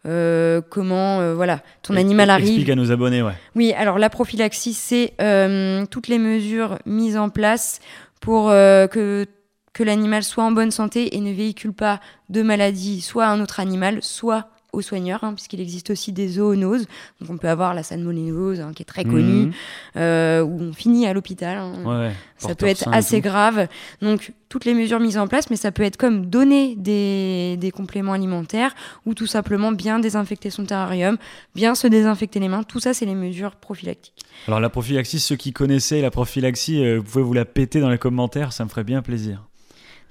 [0.05, 2.47] euh, comment, euh, voilà, ton animal arrive.
[2.47, 3.33] Explique à nos abonnés, ouais.
[3.55, 7.79] Oui, alors la prophylaxie, c'est euh, toutes les mesures mises en place
[8.21, 9.25] pour euh, que,
[9.73, 13.41] que l'animal soit en bonne santé et ne véhicule pas de maladie, soit à un
[13.41, 16.85] autre animal, soit aux soigneurs, hein, puisqu'il existe aussi des zoonoses.
[17.21, 19.51] Donc on peut avoir la salmonellose, hein, qui est très connue, Mhm.
[19.97, 21.57] euh, où on finit à l'hôpital.
[21.57, 21.83] hein.
[21.85, 22.11] Ouais.
[22.37, 23.67] Ça peut être assez grave.
[24.01, 27.69] Donc, toutes les mesures mises en place, mais ça peut être comme donner des, des
[27.71, 28.73] compléments alimentaires
[29.05, 31.17] ou tout simplement bien désinfecter son terrarium,
[31.53, 32.63] bien se désinfecter les mains.
[32.63, 34.23] Tout ça, c'est les mesures prophylactiques.
[34.47, 37.89] Alors la prophylaxie, ceux qui connaissaient la prophylaxie, euh, vous pouvez vous la péter dans
[37.89, 39.43] les commentaires, ça me ferait bien plaisir.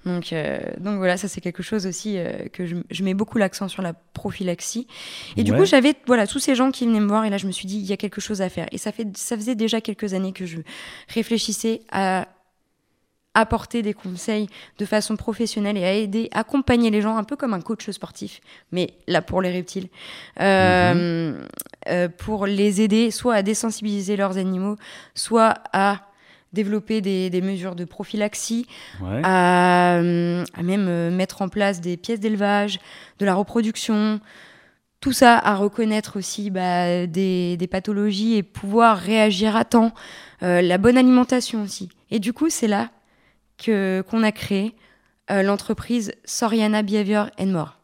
[0.08, 3.38] Donc, euh, donc voilà, ça c'est quelque chose aussi euh, que je, je mets beaucoup
[3.38, 4.88] l'accent sur la prophylaxie.
[5.36, 7.46] Et du coup, j'avais voilà tous ces gens qui venaient me voir et là, je
[7.46, 8.66] me suis dit il y a quelque chose à faire.
[8.72, 10.58] Et ça fait ça faisait déjà quelques années que je
[11.08, 12.26] réfléchissais à
[13.34, 14.48] apporter des conseils
[14.78, 18.40] de façon professionnelle et à aider, accompagner les gens un peu comme un coach sportif,
[18.72, 19.88] mais là pour les reptiles,
[20.40, 21.40] euh,
[21.88, 24.76] euh, pour les aider soit à désensibiliser leurs animaux,
[25.14, 26.07] soit à
[26.52, 28.66] développer des, des mesures de prophylaxie,
[29.02, 29.20] Ouais.
[29.24, 32.78] à, à même euh, mettre en place des pièces d'élevage,
[33.18, 34.20] de la reproduction,
[35.00, 39.92] tout ça à reconnaître aussi bah, des, des pathologies et pouvoir réagir à temps,
[40.42, 41.88] euh, la bonne alimentation aussi.
[42.10, 42.90] Et du coup, c'est là
[43.62, 44.74] que qu'on a créé
[45.30, 47.77] euh, l'entreprise Soriana Behavior and More.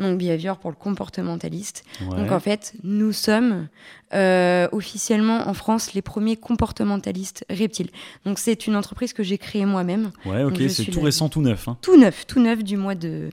[0.00, 1.84] Donc Behavior pour le comportementaliste.
[2.00, 2.16] ouais.
[2.16, 3.68] Donc en fait, nous sommes
[4.12, 7.90] euh, officiellement en France les premiers comportementalistes reptiles.
[8.24, 11.42] Donc c'est une entreprise que j'ai créée moi-même, ouais, ok, c'est tout la- récent, tout
[11.42, 11.68] neuf.
[11.68, 11.78] hein.
[11.80, 13.30] tout neuf, tout neuf du mois de,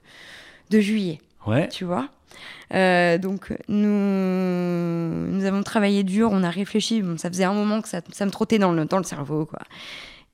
[0.70, 1.68] de juillet, Ouais.
[1.70, 2.10] tu vois.
[2.76, 7.82] Euh, donc nous, nous avons travaillé dur, on a réfléchi, bon, ça faisait un moment
[7.82, 9.60] que ça, ça me trottait dans le, dans le cerveau, quoi.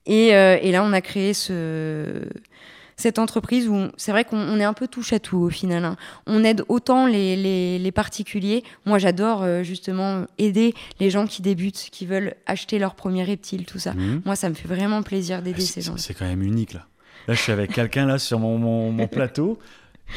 [0.05, 2.21] Et, euh, et là, on a créé ce,
[2.97, 5.85] cette entreprise où c'est vrai qu'on on est un peu touche à tout au final.
[5.85, 5.95] hein.
[6.25, 8.63] On aide autant les, les, les particuliers.
[8.85, 13.65] Moi, j'adore euh, justement aider les gens qui débutent, qui veulent acheter leur premier reptile,
[13.65, 13.93] tout ça.
[13.93, 14.23] Mhm.
[14.25, 15.97] Moi, ça me fait vraiment plaisir d'aider C'est ces gens.
[15.97, 16.87] c'est quand même unique là.
[17.27, 19.59] Là, je suis avec quelqu'un là sur mon, mon, mon plateau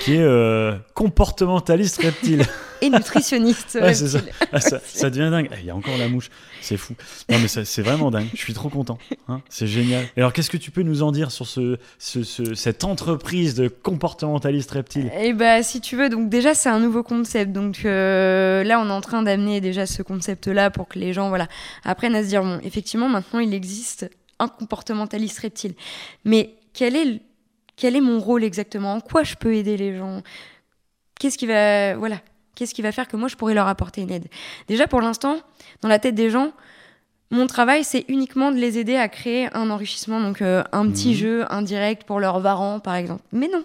[0.00, 2.44] qui est euh, comportementaliste reptile.
[2.82, 3.78] Et nutritionniste.
[3.80, 4.18] Ouais, c'est ça.
[4.18, 4.34] reptile.
[4.52, 5.48] Ah, ça, ça devient dingue.
[5.52, 6.30] Eh, Il y a encore la mouche.
[6.60, 6.94] C'est fou.
[7.30, 8.28] Non, mais c'est vraiment dingue.
[8.34, 8.98] Je suis trop content.
[9.28, 9.40] hein.
[9.48, 10.04] c'est génial.
[10.16, 13.54] Et alors, qu'est-ce que tu peux nous en dire sur ce, ce- ce- cette entreprise
[13.54, 15.10] de comportementaliste reptile?
[15.20, 17.52] Et bah, si tu veux, donc déjà, c'est un nouveau concept.
[17.52, 21.28] Donc euh, là, on est en train d'amener déjà ce concept-là pour que les gens,
[21.28, 21.48] voilà,
[21.84, 25.74] apprennent à se dire, bon, effectivement, maintenant, il existe un comportementaliste reptile.
[26.24, 27.20] Mais quel est,
[27.76, 28.94] quel est mon rôle exactement?
[28.94, 30.22] En quoi je peux aider les gens?
[31.18, 32.20] Qu'est-ce qui va, voilà,
[32.54, 34.26] qu'est-ce qui va faire que moi, je pourrais leur apporter une aide?
[34.68, 35.36] Déjà, pour l'instant,
[35.82, 36.52] dans la tête des gens,
[37.32, 41.10] mon travail, c'est uniquement de les aider à créer un enrichissement, donc euh, un petit
[41.10, 41.14] Mhm.
[41.14, 43.22] jeu indirect pour leur varan, par exemple.
[43.32, 43.64] Mais non,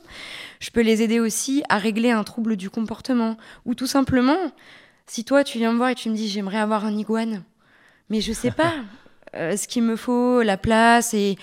[0.60, 3.38] je peux les aider aussi à régler un trouble du comportement.
[3.66, 4.38] Ou tout simplement,
[5.08, 7.42] si toi, tu viens me voir et tu me dis j'aimerais avoir un iguane,
[8.12, 8.72] mais je sais pas
[9.36, 11.36] euh, ce qu'il me faut, la place et,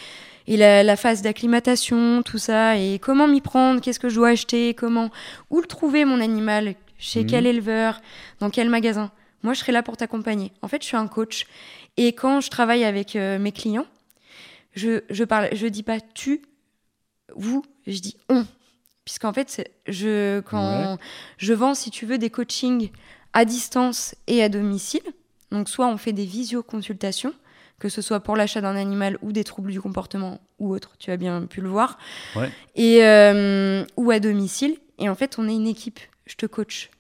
[0.47, 4.28] et la, la phase d'acclimatation, tout ça, et comment m'y prendre, qu'est-ce que je dois
[4.28, 5.11] acheter, comment,
[5.51, 7.26] où le trouver mon animal, chez Mhm.
[7.26, 8.00] quel éleveur,
[8.38, 9.11] dans quel magasin.
[9.42, 10.53] Moi, je serai là pour t'accompagner.
[10.62, 11.46] En fait, je suis un coach.
[11.96, 13.86] Et quand je travaille avec euh, mes clients,
[14.74, 16.42] je, je parle, je dis pas tu,
[17.36, 18.46] vous, je dis on.
[19.05, 20.96] Puisqu'en fait, je, quand
[21.38, 22.90] je vends, si tu veux, des coachings
[23.32, 25.03] à distance et à domicile,
[25.50, 27.34] Donc soit on fait des visioconsultations,
[27.80, 31.11] que ce soit pour l'achat d'un animal ou des troubles du comportement ou autre, tu
[31.11, 31.98] as bien pu le voir,
[32.36, 32.48] Ouais.
[32.76, 34.76] et, euh, ou à domicile.
[34.98, 36.91] Et en fait, on est une équipe, je te coach.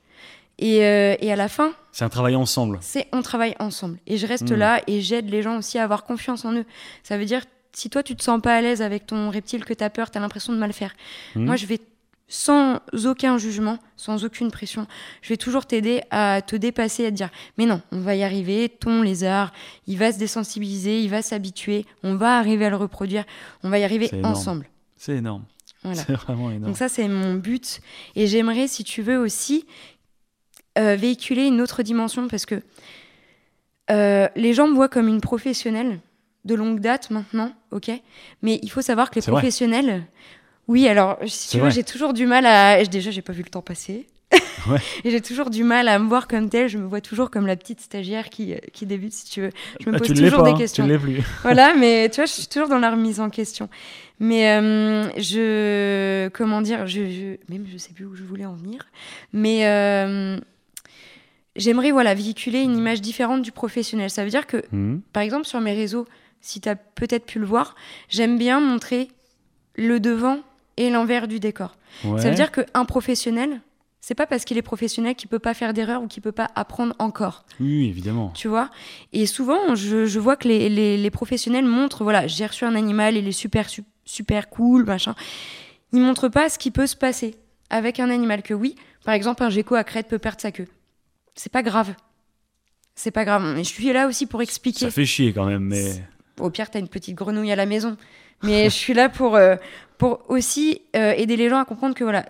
[0.58, 2.78] Et, euh, et à la fin, C'est un travail ensemble.
[2.82, 3.98] c'est on travaille ensemble.
[4.06, 4.56] Et je reste Mm.
[4.56, 6.64] là et j'aide les gens aussi à avoir confiance en eux.
[7.02, 7.42] Ça veut dire,
[7.72, 10.10] si toi tu te sens pas à l'aise avec ton reptile, que tu as peur,
[10.10, 10.92] tu as l'impression de mal faire,
[11.34, 11.46] Mhm.
[11.46, 11.80] moi je vais
[12.28, 14.86] sans aucun jugement, sans aucune pression,
[15.20, 18.22] je vais toujours t'aider à te dépasser, à te dire mais non, on va y
[18.22, 19.52] arriver, ton lézard,
[19.86, 23.24] il va se désensibiliser, il va s'habituer, on va arriver à le reproduire,
[23.64, 24.66] on va y arriver ensemble.
[24.96, 25.44] C'est énorme.
[25.82, 26.02] Voilà.
[26.06, 26.66] C'est vraiment énorme.
[26.66, 27.80] Donc ça, c'est mon but.
[28.14, 29.66] Et j'aimerais, si tu veux aussi,
[30.78, 32.62] euh, véhiculer une autre dimension parce que
[33.90, 36.00] euh, les gens me voient comme une professionnelle
[36.44, 37.90] de longue date maintenant, ok?
[38.42, 39.32] Mais il faut savoir que les vrai.
[39.32, 40.04] professionnels...
[40.68, 42.84] Oui, alors, si tu veux, j'ai toujours du mal à...
[42.84, 44.06] Déjà, j'ai pas vu le temps passer.
[44.68, 44.78] Ouais.
[45.02, 46.68] Et j'ai toujours du mal à me voir comme telle.
[46.68, 49.50] Je me vois toujours comme la petite stagiaire qui, qui débute, si tu veux.
[49.80, 51.20] Je me Ah, pose toujours pas, des hein, questions Tu plus.
[51.42, 53.68] voilà, mais tu vois, je suis toujours dans la remise en question.
[54.20, 58.54] Mais euh, je, comment dire, je, je- même je sais plus où je voulais en
[58.54, 58.86] venir.
[59.32, 60.38] Mais euh,
[61.56, 64.10] j'aimerais voilà véhiculer une image différente du professionnel.
[64.10, 65.00] Ça veut dire que, Mhm.
[65.12, 66.06] par exemple, sur mes réseaux,
[66.40, 67.74] si tu as peut-être pu le voir,
[68.08, 69.08] j'aime bien montrer
[69.74, 70.38] le devant
[70.76, 71.76] et l'envers du décor.
[72.02, 73.60] Ça veut dire qu'un professionnel,
[74.04, 76.50] c'est pas parce qu'il est professionnel qu'il peut pas faire d'erreur ou qu'il peut pas
[76.56, 78.30] apprendre encore Oui, évidemment.
[78.34, 78.68] tu vois?
[79.12, 82.74] Et souvent, je, je vois que les, les- les professionnels montrent, voilà, j'ai reçu un
[82.74, 85.14] animal, il est super, su- super cool, machin.
[85.92, 87.36] Ils montrent pas ce qui peut se passer
[87.70, 88.42] avec un animal.
[88.42, 88.74] Que oui,
[89.04, 90.66] par exemple, un gecko à crête peut perdre sa queue.
[91.34, 91.94] C'est pas grave.
[92.94, 93.42] C'est pas grave.
[93.54, 94.86] Mais je suis là aussi pour expliquer.
[94.86, 96.02] Ça fait chier quand même, mais.
[96.40, 97.96] Au pire, t'as une petite grenouille à la maison.
[98.42, 99.54] Mais je suis là pour, euh,
[99.98, 102.26] pour aussi euh, aider les gens à comprendre que, voilà,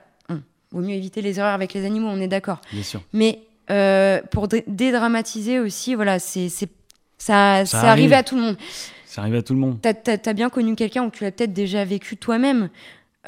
[0.72, 2.60] vaut mieux éviter les erreurs avec les animaux, on est d'accord.
[2.72, 3.02] Bien sûr.
[3.12, 6.48] Mais euh, pour dé- dédramatiser aussi, voilà, c'est
[7.18, 8.12] ça, Ça arrive.
[8.12, 8.56] à tout le monde.
[9.06, 9.78] Ça arrive à tout le monde.
[9.82, 9.92] T'as
[10.24, 12.70] as, bien connu quelqu'un ou tu l'as peut-être déjà vécu toi-même.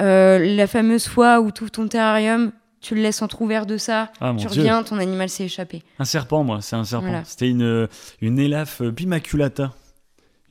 [0.01, 4.11] Euh, la fameuse fois où tu ouvres ton terrarium, tu le laisses entrouvert de ça,
[4.19, 4.49] Ah tu dieu.
[4.61, 5.83] reviens, ton animal s'est échappé.
[5.99, 7.07] Un serpent, moi, c'est un serpent.
[7.07, 7.23] Voilà.
[7.23, 7.87] C'était une,
[8.21, 9.73] une élaphe bimaculata,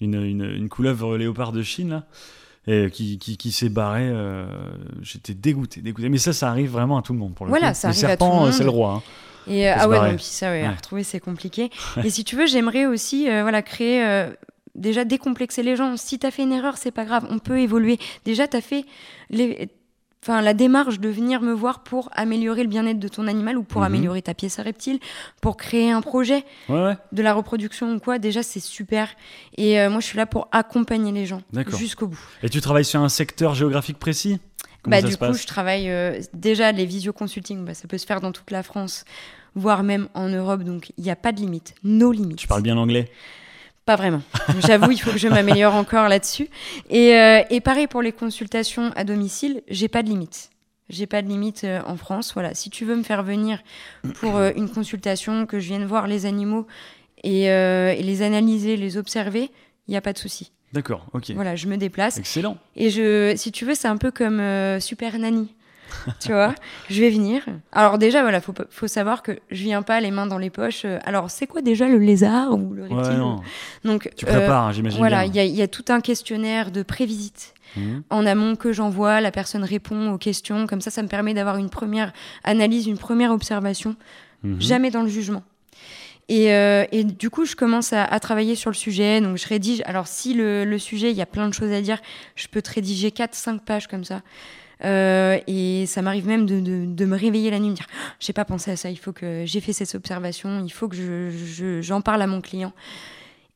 [0.01, 2.05] une, une, une couleuvre léopard de Chine, là,
[2.67, 4.09] et qui, qui, qui s'est barrée.
[4.09, 4.47] euh,
[5.03, 6.09] J'étais dégoûté, dégoûté.
[6.09, 7.75] Mais ça, ça arrive vraiment à tout le monde, pour le Voilà, coup.
[7.75, 8.93] ça Le arrive à serpent, tout le euh, c'est le roi.
[8.95, 9.03] hein.
[9.47, 11.71] Et, euh, ah ouais, puis ça, ouais, à retrouver, c'est compliqué.
[12.05, 14.05] Et si tu veux, j'aimerais aussi euh, voilà, créer.
[14.05, 14.31] euh,
[14.75, 15.97] Déjà décomplexer les gens.
[15.97, 17.97] Si t'as fait une erreur, c'est pas grave, on peut évoluer.
[18.25, 18.85] Déjà, t'as fait
[19.31, 19.69] les...
[20.25, 23.63] enfin, la démarche de venir me voir pour améliorer le bien-être de ton animal ou
[23.63, 23.87] pour Mhm.
[23.87, 24.99] améliorer ta pièce à reptile,
[25.43, 26.97] pour créer un projet Ouais, ouais.
[27.13, 28.19] de la reproduction ou quoi.
[28.19, 29.09] Déjà, c'est super.
[29.59, 31.43] Et euh, moi, je suis là pour accompagner les gens
[31.77, 32.21] jusqu'au bout.
[32.43, 34.39] Et tu travailles sur un secteur géographique précis?
[34.83, 38.21] Comment Bah, du coup, je travaille euh, déjà les visioconsulting, bah, ça peut se faire
[38.21, 39.05] dans toute la France,
[39.55, 42.37] voire même en Europe, donc il n'y a pas de limite, no limite.
[42.39, 43.11] Tu parles bien l'anglais
[43.85, 44.23] Pas vraiment.
[44.67, 46.49] J'avoue, il faut que je m'améliore encore là-dessus.
[46.89, 50.51] Et, euh, et pareil pour les consultations à domicile, j'ai pas de limite.
[50.89, 52.33] J'ai pas de limite euh, en France.
[52.33, 53.63] Voilà, si tu veux me faire venir
[54.21, 56.67] pour euh, une consultation, que je vienne voir les animaux
[57.23, 59.51] et, et les analyser, les observer,
[59.87, 60.53] il n'y a pas de souci.
[60.73, 61.31] D'accord, ok.
[61.31, 62.19] Voilà, je me déplace.
[62.19, 62.59] Excellent.
[62.77, 64.43] Et je, si tu veux, c'est un peu comme
[64.81, 65.55] Super Nanny.
[66.21, 66.55] tu vois,
[66.91, 67.43] je vais venir.
[67.73, 70.85] Alors déjà, voilà, faut, faut savoir que je viens pas les mains dans les poches.
[70.85, 73.41] euh, Alors, c'est quoi déjà le lézard ou le reptile Ouais, non.
[73.85, 74.99] Donc, Tu euh, prépares, j'imagine.
[74.99, 78.03] voilà, il y, a- il y a tout un questionnaire de prévisite Mhm.
[78.11, 79.21] en amont que j'envoie.
[79.21, 80.67] La personne répond aux questions.
[80.69, 82.13] Comme ça, ça me permet d'avoir une première
[82.45, 83.97] analyse, une première observation.
[84.45, 84.61] Mhm.
[84.61, 85.43] Jamais dans le jugement.
[86.29, 89.21] Et, euh, et du coup, je commence à, à travailler sur le sujet.
[89.21, 89.83] Donc, je rédige.
[89.87, 91.99] Alors, si le, le sujet, il y a plein de choses à dire,
[92.37, 94.23] je peux te rédiger 4-5 pages comme ça.
[94.85, 98.15] Euh, et ça m'arrive même de, de- de me réveiller la nuit, me dire Ah,
[98.21, 100.97] j'ai pas pensé à ça, il faut que j'ai fait cette observation, il faut que
[100.97, 102.73] je- je- j'en parle à mon client.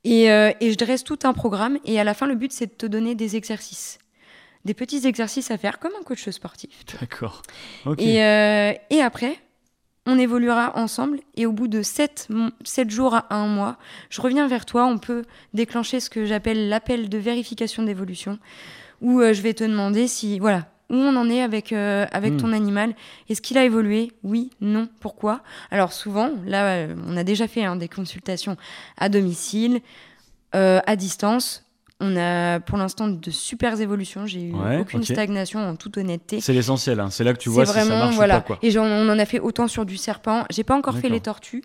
[0.04, 1.78] Et, euh, et je dresse tout un programme.
[1.84, 3.98] Et à la fin, le but, c'est de te donner des exercices.
[4.64, 6.70] Des petits exercices à faire, comme un coach sportif.
[7.00, 7.42] D'accord.
[7.98, 9.36] Et, euh, et après,
[10.06, 11.18] on évoluera ensemble.
[11.36, 12.28] Et au bout de 7,
[12.88, 13.76] jours à un mois,
[14.08, 14.86] je reviens vers toi.
[14.86, 18.38] On peut déclencher ce que j'appelle l'appel de vérification d'évolution,
[19.02, 22.34] où euh, je vais te demander si, voilà, où on en est avec, euh, avec
[22.34, 22.38] Hmm.
[22.38, 22.94] ton animal.
[23.28, 24.12] Est-ce qu'il a évolué?
[24.22, 25.42] Oui, non, pourquoi?
[25.70, 28.56] Alors souvent, là, euh, on a déjà fait hein, des consultations
[28.96, 29.80] à domicile,
[30.54, 31.64] euh, à distance.
[32.00, 34.24] On a pour l'instant de super évolutions.
[34.24, 36.40] J'ai eu Ouais, aucune stagnation en toute honnêteté.
[36.40, 37.10] C'est l'essentiel, hein.
[37.10, 38.36] c'est là que tu vois si ça vraiment, marche voilà.
[38.36, 38.46] ou pas.
[38.46, 38.58] Quoi.
[38.62, 40.44] Et j'en- on en a fait autant sur du serpent.
[40.48, 41.64] J'ai pas encore fait les tortues,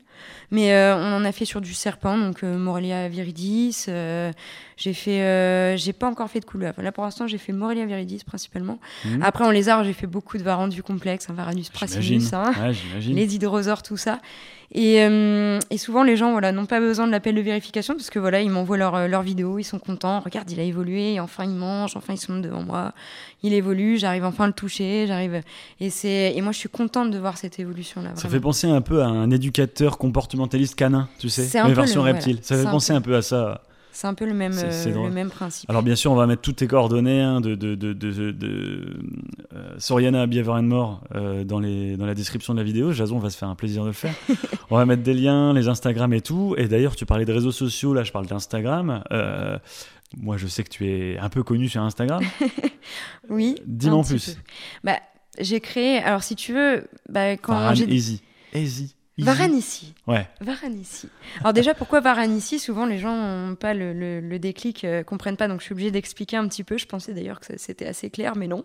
[0.49, 3.85] mais euh, on en a fait sur du serpent, donc euh, Morelia viridis.
[3.89, 4.31] euh,
[4.75, 6.73] j'ai fait, j'ai pas encore fait de couleur.
[6.79, 8.79] Là pour l'instant, j'ai fait Morelia viridis principalement.
[9.05, 9.21] Mhm.
[9.21, 12.73] Après en lézard, j'ai fait beaucoup de varans du complexe, un Varanus prasinus, hein, Ouais,
[13.01, 14.19] les hydrosaures, tout ça.
[14.75, 18.09] Et, euh, et souvent les gens voilà n'ont pas besoin de l'appel de vérification parce
[18.09, 21.19] que voilà ils m'envoient leur, euh, leur vidéo, ils sont contents, regarde il a évolué,
[21.19, 22.91] enfin il mange, enfin ils sont devant moi,
[23.43, 25.41] il évolue, j'arrive enfin à le toucher, j'arrive
[25.79, 28.09] et c'est et moi je suis contente de voir cette évolution là.
[28.15, 32.09] Ça fait penser un peu à un éducateur comportementaliste canin, tu sais, mais version le-
[32.09, 32.13] voilà.
[32.17, 32.39] reptile.
[32.41, 33.61] Ça fait un penser un peu à ça.
[33.93, 35.69] C'est un peu le même euh, le même principe.
[35.69, 38.99] Alors bien sûr, on va mettre toutes tes coordonnées hein, de, de, de, de,
[39.53, 42.91] euh, Soriana Beaver and More euh, dans, les, dans la description de la vidéo.
[42.91, 44.15] Jason va se faire un plaisir de le faire.
[44.71, 46.55] on va mettre des liens, les Instagram et tout.
[46.57, 49.03] Et d'ailleurs, tu parlais de réseaux sociaux, là je parle d'Instagram.
[49.11, 49.59] Euh,
[50.17, 52.23] moi, je sais que tu es un peu connu sur Instagram.
[53.29, 53.55] Oui.
[53.65, 54.37] Dis-moi en plus.
[54.83, 54.97] Bah
[55.39, 58.21] j'ai créé alors si tu veux bah, quand j'ai Easy.
[58.53, 58.93] Easy.
[59.17, 59.25] Easy.
[59.27, 59.93] Varanici.
[60.07, 60.27] Ouais.
[61.41, 65.37] Alors déjà, pourquoi Varanici Souvent, les gens n'ont pas le, le- le déclic, euh, comprennent
[65.37, 66.77] pas, donc je suis obligée d'expliquer un petit peu.
[66.79, 68.63] Je pensais d'ailleurs que c'était assez clair, mais non.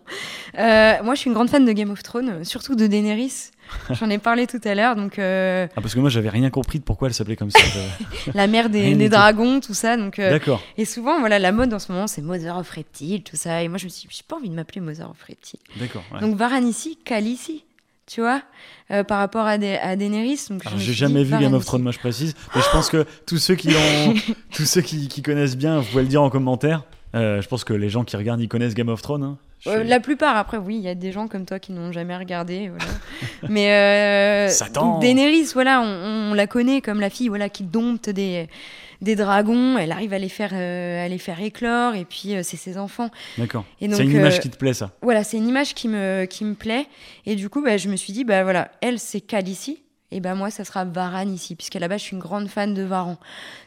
[0.57, 3.51] Euh, moi, je suis une grande fan de Game of Thrones, surtout de Daenerys.
[3.91, 6.79] J'en ai parlé tout à l'heure, donc euh, Ah, parce que moi, j'avais rien compris
[6.79, 7.59] de pourquoi elle s'appelait comme ça.
[8.33, 9.97] La mère des, dragons, tout ça.
[9.97, 10.63] Donc, euh, D'accord.
[10.77, 13.61] et souvent, voilà, la mode en ce moment, c'est Mother of Reptile, tout ça.
[13.61, 15.59] Et moi, je me suis dit, j'ai pas envie de m'appeler Mother of Reptile.
[15.75, 16.03] D'accord.
[16.11, 16.19] ouais.
[16.21, 17.63] Donc Varanici, Khaleesi,
[18.09, 18.41] tu vois,
[18.91, 20.39] euh, par rapport à, des, à Daenerys.
[20.49, 21.63] Donc, Alors, j'ai jamais vu Game of.
[21.65, 24.13] Thrones, moi je précise, mais je pense que tous ceux qui ont,
[24.51, 26.83] tous ceux qui, qui connaissent bien, vous pouvez le dire en commentaire.
[27.15, 29.23] Euh, je pense que les gens qui regardent, ils connaissent Game of Thrones.
[29.23, 29.37] hein.
[29.67, 32.15] Euh, la plupart, après, oui, il y a des gens comme toi qui n'ont jamais
[32.15, 32.69] regardé.
[32.69, 32.91] Voilà.
[33.49, 34.99] Mais Satan.
[34.99, 38.47] Daenerys, voilà, on, on la connaît comme la fille voilà, qui dompte des,
[39.01, 39.77] des dragons.
[39.77, 42.77] Elle arrive à les faire, euh, à les faire éclore, et puis euh, c'est ses
[42.77, 43.09] enfants.
[43.37, 43.65] D'accord.
[43.79, 44.91] C'est une image euh, qui te plaît, ça?
[45.01, 46.85] Voilà, c'est une image qui me, qui me plaît.
[47.25, 49.83] Et du coup, bah, je me suis dit, bah voilà, elle, c'est Khaleesi.
[50.11, 52.73] Et ben moi, ça sera Varan ici, puisqu'à la base, je suis une grande fan
[52.73, 53.19] de Varan.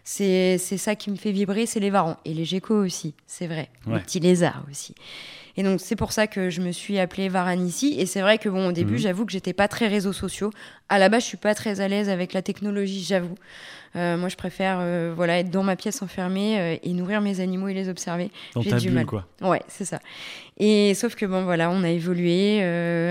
[0.02, 2.16] C'est c'est ça qui me fait vibrer, c'est les Varans.
[2.24, 3.68] Et les geckos aussi, c'est vrai.
[3.86, 3.94] Ouais.
[3.94, 4.96] Les petits lézards aussi.
[5.56, 7.94] Et donc, c'est pour ça que je me suis appelée Varan ici.
[7.98, 8.98] Et c'est vrai que, bon, au début, Mhm.
[8.98, 10.50] j'avoue que j'étais pas très réseaux sociaux.
[10.88, 13.34] À la base, je suis pas très à l'aise avec la technologie, j'avoue.
[13.94, 17.40] Euh, moi, je préfère euh, voilà, être dans ma pièce enfermée euh, et nourrir mes
[17.40, 18.30] animaux et les observer.
[18.54, 19.04] Dans ta du bulle, mal.
[19.06, 19.26] quoi.
[19.42, 19.98] Ouais, c'est ça.
[20.56, 22.62] Et sauf que bon, voilà, on a évolué.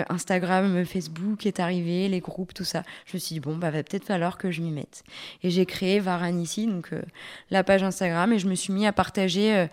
[0.09, 2.83] Instagram, Facebook est arrivé, les groupes, tout ça.
[3.05, 5.03] Je me suis dit, bon, bah, va peut-être falloir que je m'y mette.
[5.43, 6.89] Et j'ai créé Varanici, donc
[7.51, 9.67] la page Instagram, et je me suis mis à partager.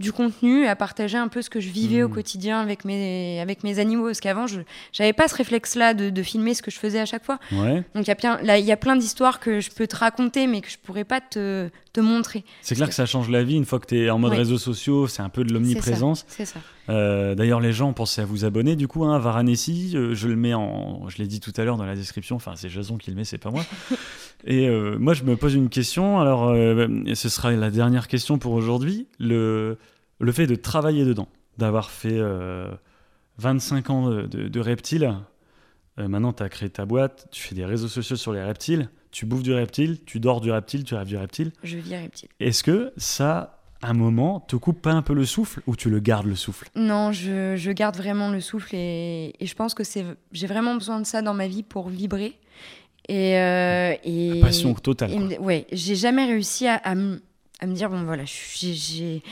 [0.00, 2.14] Du contenu, à partager un peu ce que je vivais au Mhm.
[2.14, 4.06] quotidien avec mes, avec mes animaux.
[4.06, 4.60] Parce qu'avant, je
[4.98, 7.38] n'avais pas ce réflexe-là de, de filmer ce que je faisais à chaque fois.
[7.52, 7.84] Ouais.
[7.94, 11.04] Donc il y a plein, d'histoires que je peux te raconter, mais que je pourrais
[11.04, 12.44] pas te, te montrer.
[12.62, 14.38] C'est clair que ça change la vie une fois que tu es en mode Ouais.
[14.38, 16.24] réseaux sociaux, c'est un peu de l'omniprésence.
[16.28, 16.58] C'est ça.
[16.88, 19.92] Euh, D'ailleurs, les gens, pensez à vous abonner du coup, hein, Varanesi.
[19.94, 21.08] euh, je le mets en.
[21.08, 23.24] Je l'ai dit tout à l'heure dans la description, enfin, c'est Jason qui le met,
[23.24, 23.64] c'est pas moi.
[24.46, 26.20] Et euh, moi, je me pose une question.
[26.20, 29.06] Alors, ce sera la dernière question pour aujourd'hui.
[29.18, 29.78] Le,
[30.20, 32.70] le fait de travailler dedans, d'avoir fait euh,
[33.38, 35.14] 25 ans de, de- de reptiles,
[35.96, 39.26] maintenant, tu as créé ta boîte, tu fais des réseaux sociaux sur les reptiles, tu
[39.26, 41.52] bouffes du reptile, tu dors du reptile, tu rêves du reptile.
[41.62, 42.28] Je vis reptile.
[42.40, 43.53] Est-ce que ça,
[43.88, 46.68] un moment, te coupe pas un peu le souffle ou tu le gardes le souffle?
[46.76, 50.74] Non, je, je garde vraiment le souffle et, et je pense que c'est j'ai vraiment
[50.74, 52.38] besoin de ça dans ma vie pour vibrer.
[53.08, 55.10] Et, euh, et Passion totale.
[55.12, 57.20] et ouais, j'ai jamais réussi à, à me
[57.60, 59.22] à me dire bon voilà, j'ai-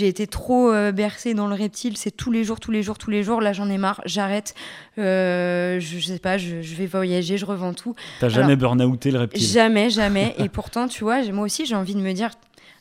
[0.00, 3.10] été trop euh, bercée dans le reptile, c'est tous les jours, tous les jours, tous
[3.10, 3.40] les jours.
[3.40, 4.54] Là, j'en ai marre, j'arrête.
[4.98, 7.94] Euh, je, je sais pas, je, je vais voyager, je revends tout.
[8.20, 9.46] T'as jamais burn-outé le reptile?
[9.46, 10.34] Jamais, jamais.
[10.38, 12.30] Et pourtant, tu vois, moi aussi, j'ai envie de me dire,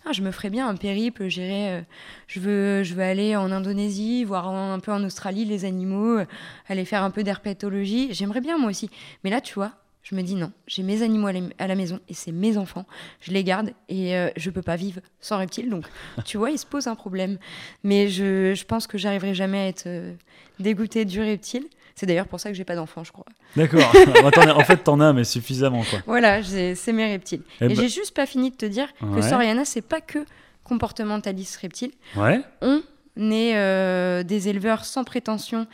[0.07, 1.27] ah, je me ferais bien un périple.
[1.27, 1.81] J'irais, euh,
[2.27, 6.25] je veux, je veux aller en Indonésie, voir un, peu en Australie les animaux, euh,
[6.67, 8.13] aller faire un peu d'herpétologie.
[8.13, 8.89] J'aimerais bien moi aussi.
[9.23, 9.73] Mais là, tu vois,
[10.09, 10.53] je me dis non.
[10.67, 11.27] J'ai mes animaux
[11.57, 12.85] à la, maison et c'est mes enfants.
[13.19, 15.69] Je les garde et euh, je peux pas vivre sans reptiles.
[15.69, 15.85] Donc,
[16.23, 17.37] tu vois, il se pose un problème.
[17.83, 20.13] Mais je, je pense que j'arriverai jamais à être euh,
[20.59, 21.65] dégoûtée du reptile.
[21.99, 23.25] C'est d'ailleurs pour ça que j'ai pas d'enfants, je crois.
[23.55, 23.91] D'accord.
[24.25, 25.97] Attends, en fait, t'en as, mais suffisamment, quoi.
[26.05, 27.41] Voilà, c'est mes reptiles.
[27.59, 29.19] Eh Et ben- j'ai juste pas fini de te dire Ouais.
[29.19, 30.19] que Soriana, c'est pas que
[30.63, 31.91] comportementaliste reptile.
[32.15, 32.41] Ouais.
[32.61, 35.65] On est euh, des éleveurs sans prétention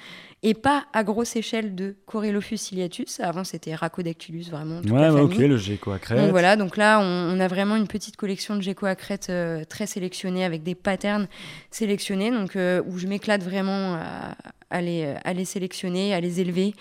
[0.44, 3.20] et pas à grosse échelle de Coryllophus ciliatus.
[3.20, 4.82] Avant, c'était Rhacodactylus, vraiment.
[4.82, 6.18] toute Ouais, la ouais, ok, le géco à crête.
[6.18, 7.04] Donc voilà, donc là, on,
[7.36, 10.76] on a vraiment une petite collection de gecko à crête euh, très sélectionnée avec des
[10.76, 11.28] patterns
[11.72, 14.36] sélectionnés, donc euh, où je m'éclate vraiment à,
[14.74, 16.74] à les, à les sélectionner, à les élever.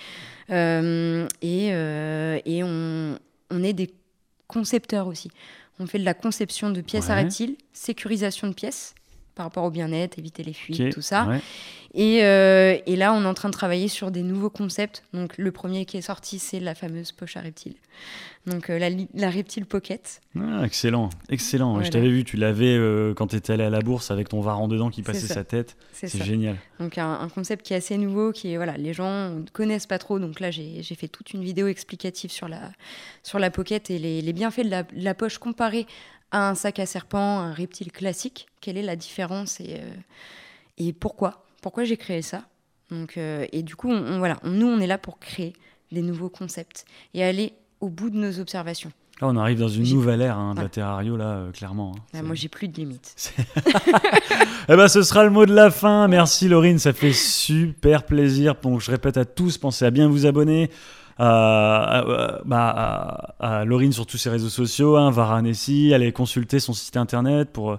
[0.51, 3.17] Euh, et euh, et on,
[3.51, 3.91] on est des
[4.49, 5.31] concepteurs aussi.
[5.79, 7.23] On fait de la conception de pièces à Ouais.
[7.23, 8.95] reptiles, sécurisation de pièces
[9.35, 11.25] par rapport au bien-être, éviter les fuites, tout ça.
[11.27, 11.41] ouais.
[11.95, 15.05] Et, euh, et là, on est en train de travailler sur des nouveaux concepts.
[15.15, 17.75] Donc, le premier qui est sorti, c'est la fameuse poche à reptile.
[18.45, 20.21] Donc, euh, la, la reptile pocket.
[20.37, 21.75] Ah, excellent, excellent.
[21.75, 21.87] Voilà.
[21.87, 24.41] Je t'avais vu, tu l'avais euh, quand tu étais allé à la bourse avec ton
[24.41, 25.77] varan dedans qui passait sa tête.
[25.93, 26.57] C'est génial.
[26.81, 29.87] Donc, un, un concept qui est assez nouveau, qui est, voilà, les gens ne connaissent
[29.87, 30.19] pas trop.
[30.19, 32.73] Donc, là, j'ai j'ai fait toute une vidéo explicative sur la,
[33.23, 35.87] sur la pocket et les, les bienfaits de la, de la poche comparée
[36.33, 38.47] à un sac à serpent, un reptile classique.
[38.61, 39.91] Quelle est la différence et, euh,
[40.79, 41.45] et pourquoi?
[41.61, 42.45] Pourquoi j'ai créé ça?
[42.91, 45.53] Donc, euh, Et du coup, on, on- voilà, nous, on est là pour créer
[45.93, 46.85] des nouveaux concepts
[47.15, 47.53] et aller
[47.83, 48.91] au bout de nos observations.
[49.21, 51.93] Là, on arrive dans une nouvelle ère hein, de la terrario, là, euh, clairement.
[51.97, 52.01] hein.
[52.15, 53.15] Là, moi, j'ai plus de limites.
[54.69, 56.07] Eh ben, ce sera le mot de la fin.
[56.09, 58.55] Merci Laurine, ça fait super plaisir.
[58.63, 60.71] Donc, je répète à tous, pensez à bien vous abonner.
[61.19, 66.59] À, à- bah, à- à Laurine sur tous ses réseaux sociaux, hein, Varanesi, allez consulter
[66.61, 67.79] son site internet pour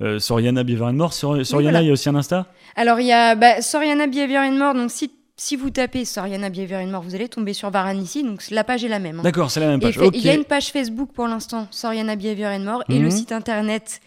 [0.00, 1.12] euh, Soriana Beaver and More.
[1.12, 1.82] Soriana, voilà.
[1.82, 2.46] il y a aussi un Insta?
[2.76, 4.74] Alors, il y a bah, Soriana Behavior and More.
[4.74, 5.10] Donc, si,
[5.42, 8.22] si vous tapez Soriana Behavior and More, vous allez tomber sur Varanisi.
[8.22, 9.20] Donc, la page est la même.
[9.20, 9.22] hein.
[9.22, 9.98] D'accord, c'est la même page.
[10.12, 13.10] Il y a une page Facebook pour l'instant, Soriana and More, et le Mhm.
[13.10, 14.00] site internet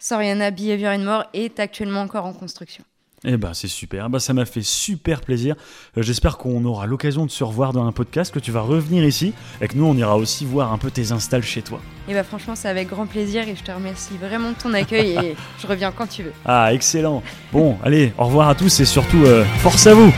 [0.00, 2.82] Soriana Behavior and More est actuellement encore en construction.
[3.24, 4.08] Eh ben, c'est super.
[4.10, 5.54] Bah, ça m'a fait super plaisir.
[5.96, 9.04] Euh, J'espère qu'on aura l'occasion de se revoir dans un podcast, que tu vas revenir
[9.04, 11.80] ici et que nous, on ira aussi voir un peu tes installs chez toi.
[12.08, 15.10] Et bah franchement, c'est avec grand plaisir et je te remercie vraiment de ton accueil
[15.22, 16.32] et je reviens quand tu veux.
[16.46, 17.22] Ah, excellent.
[17.52, 20.10] Bon, allez, au revoir à tous et surtout, euh, force à vous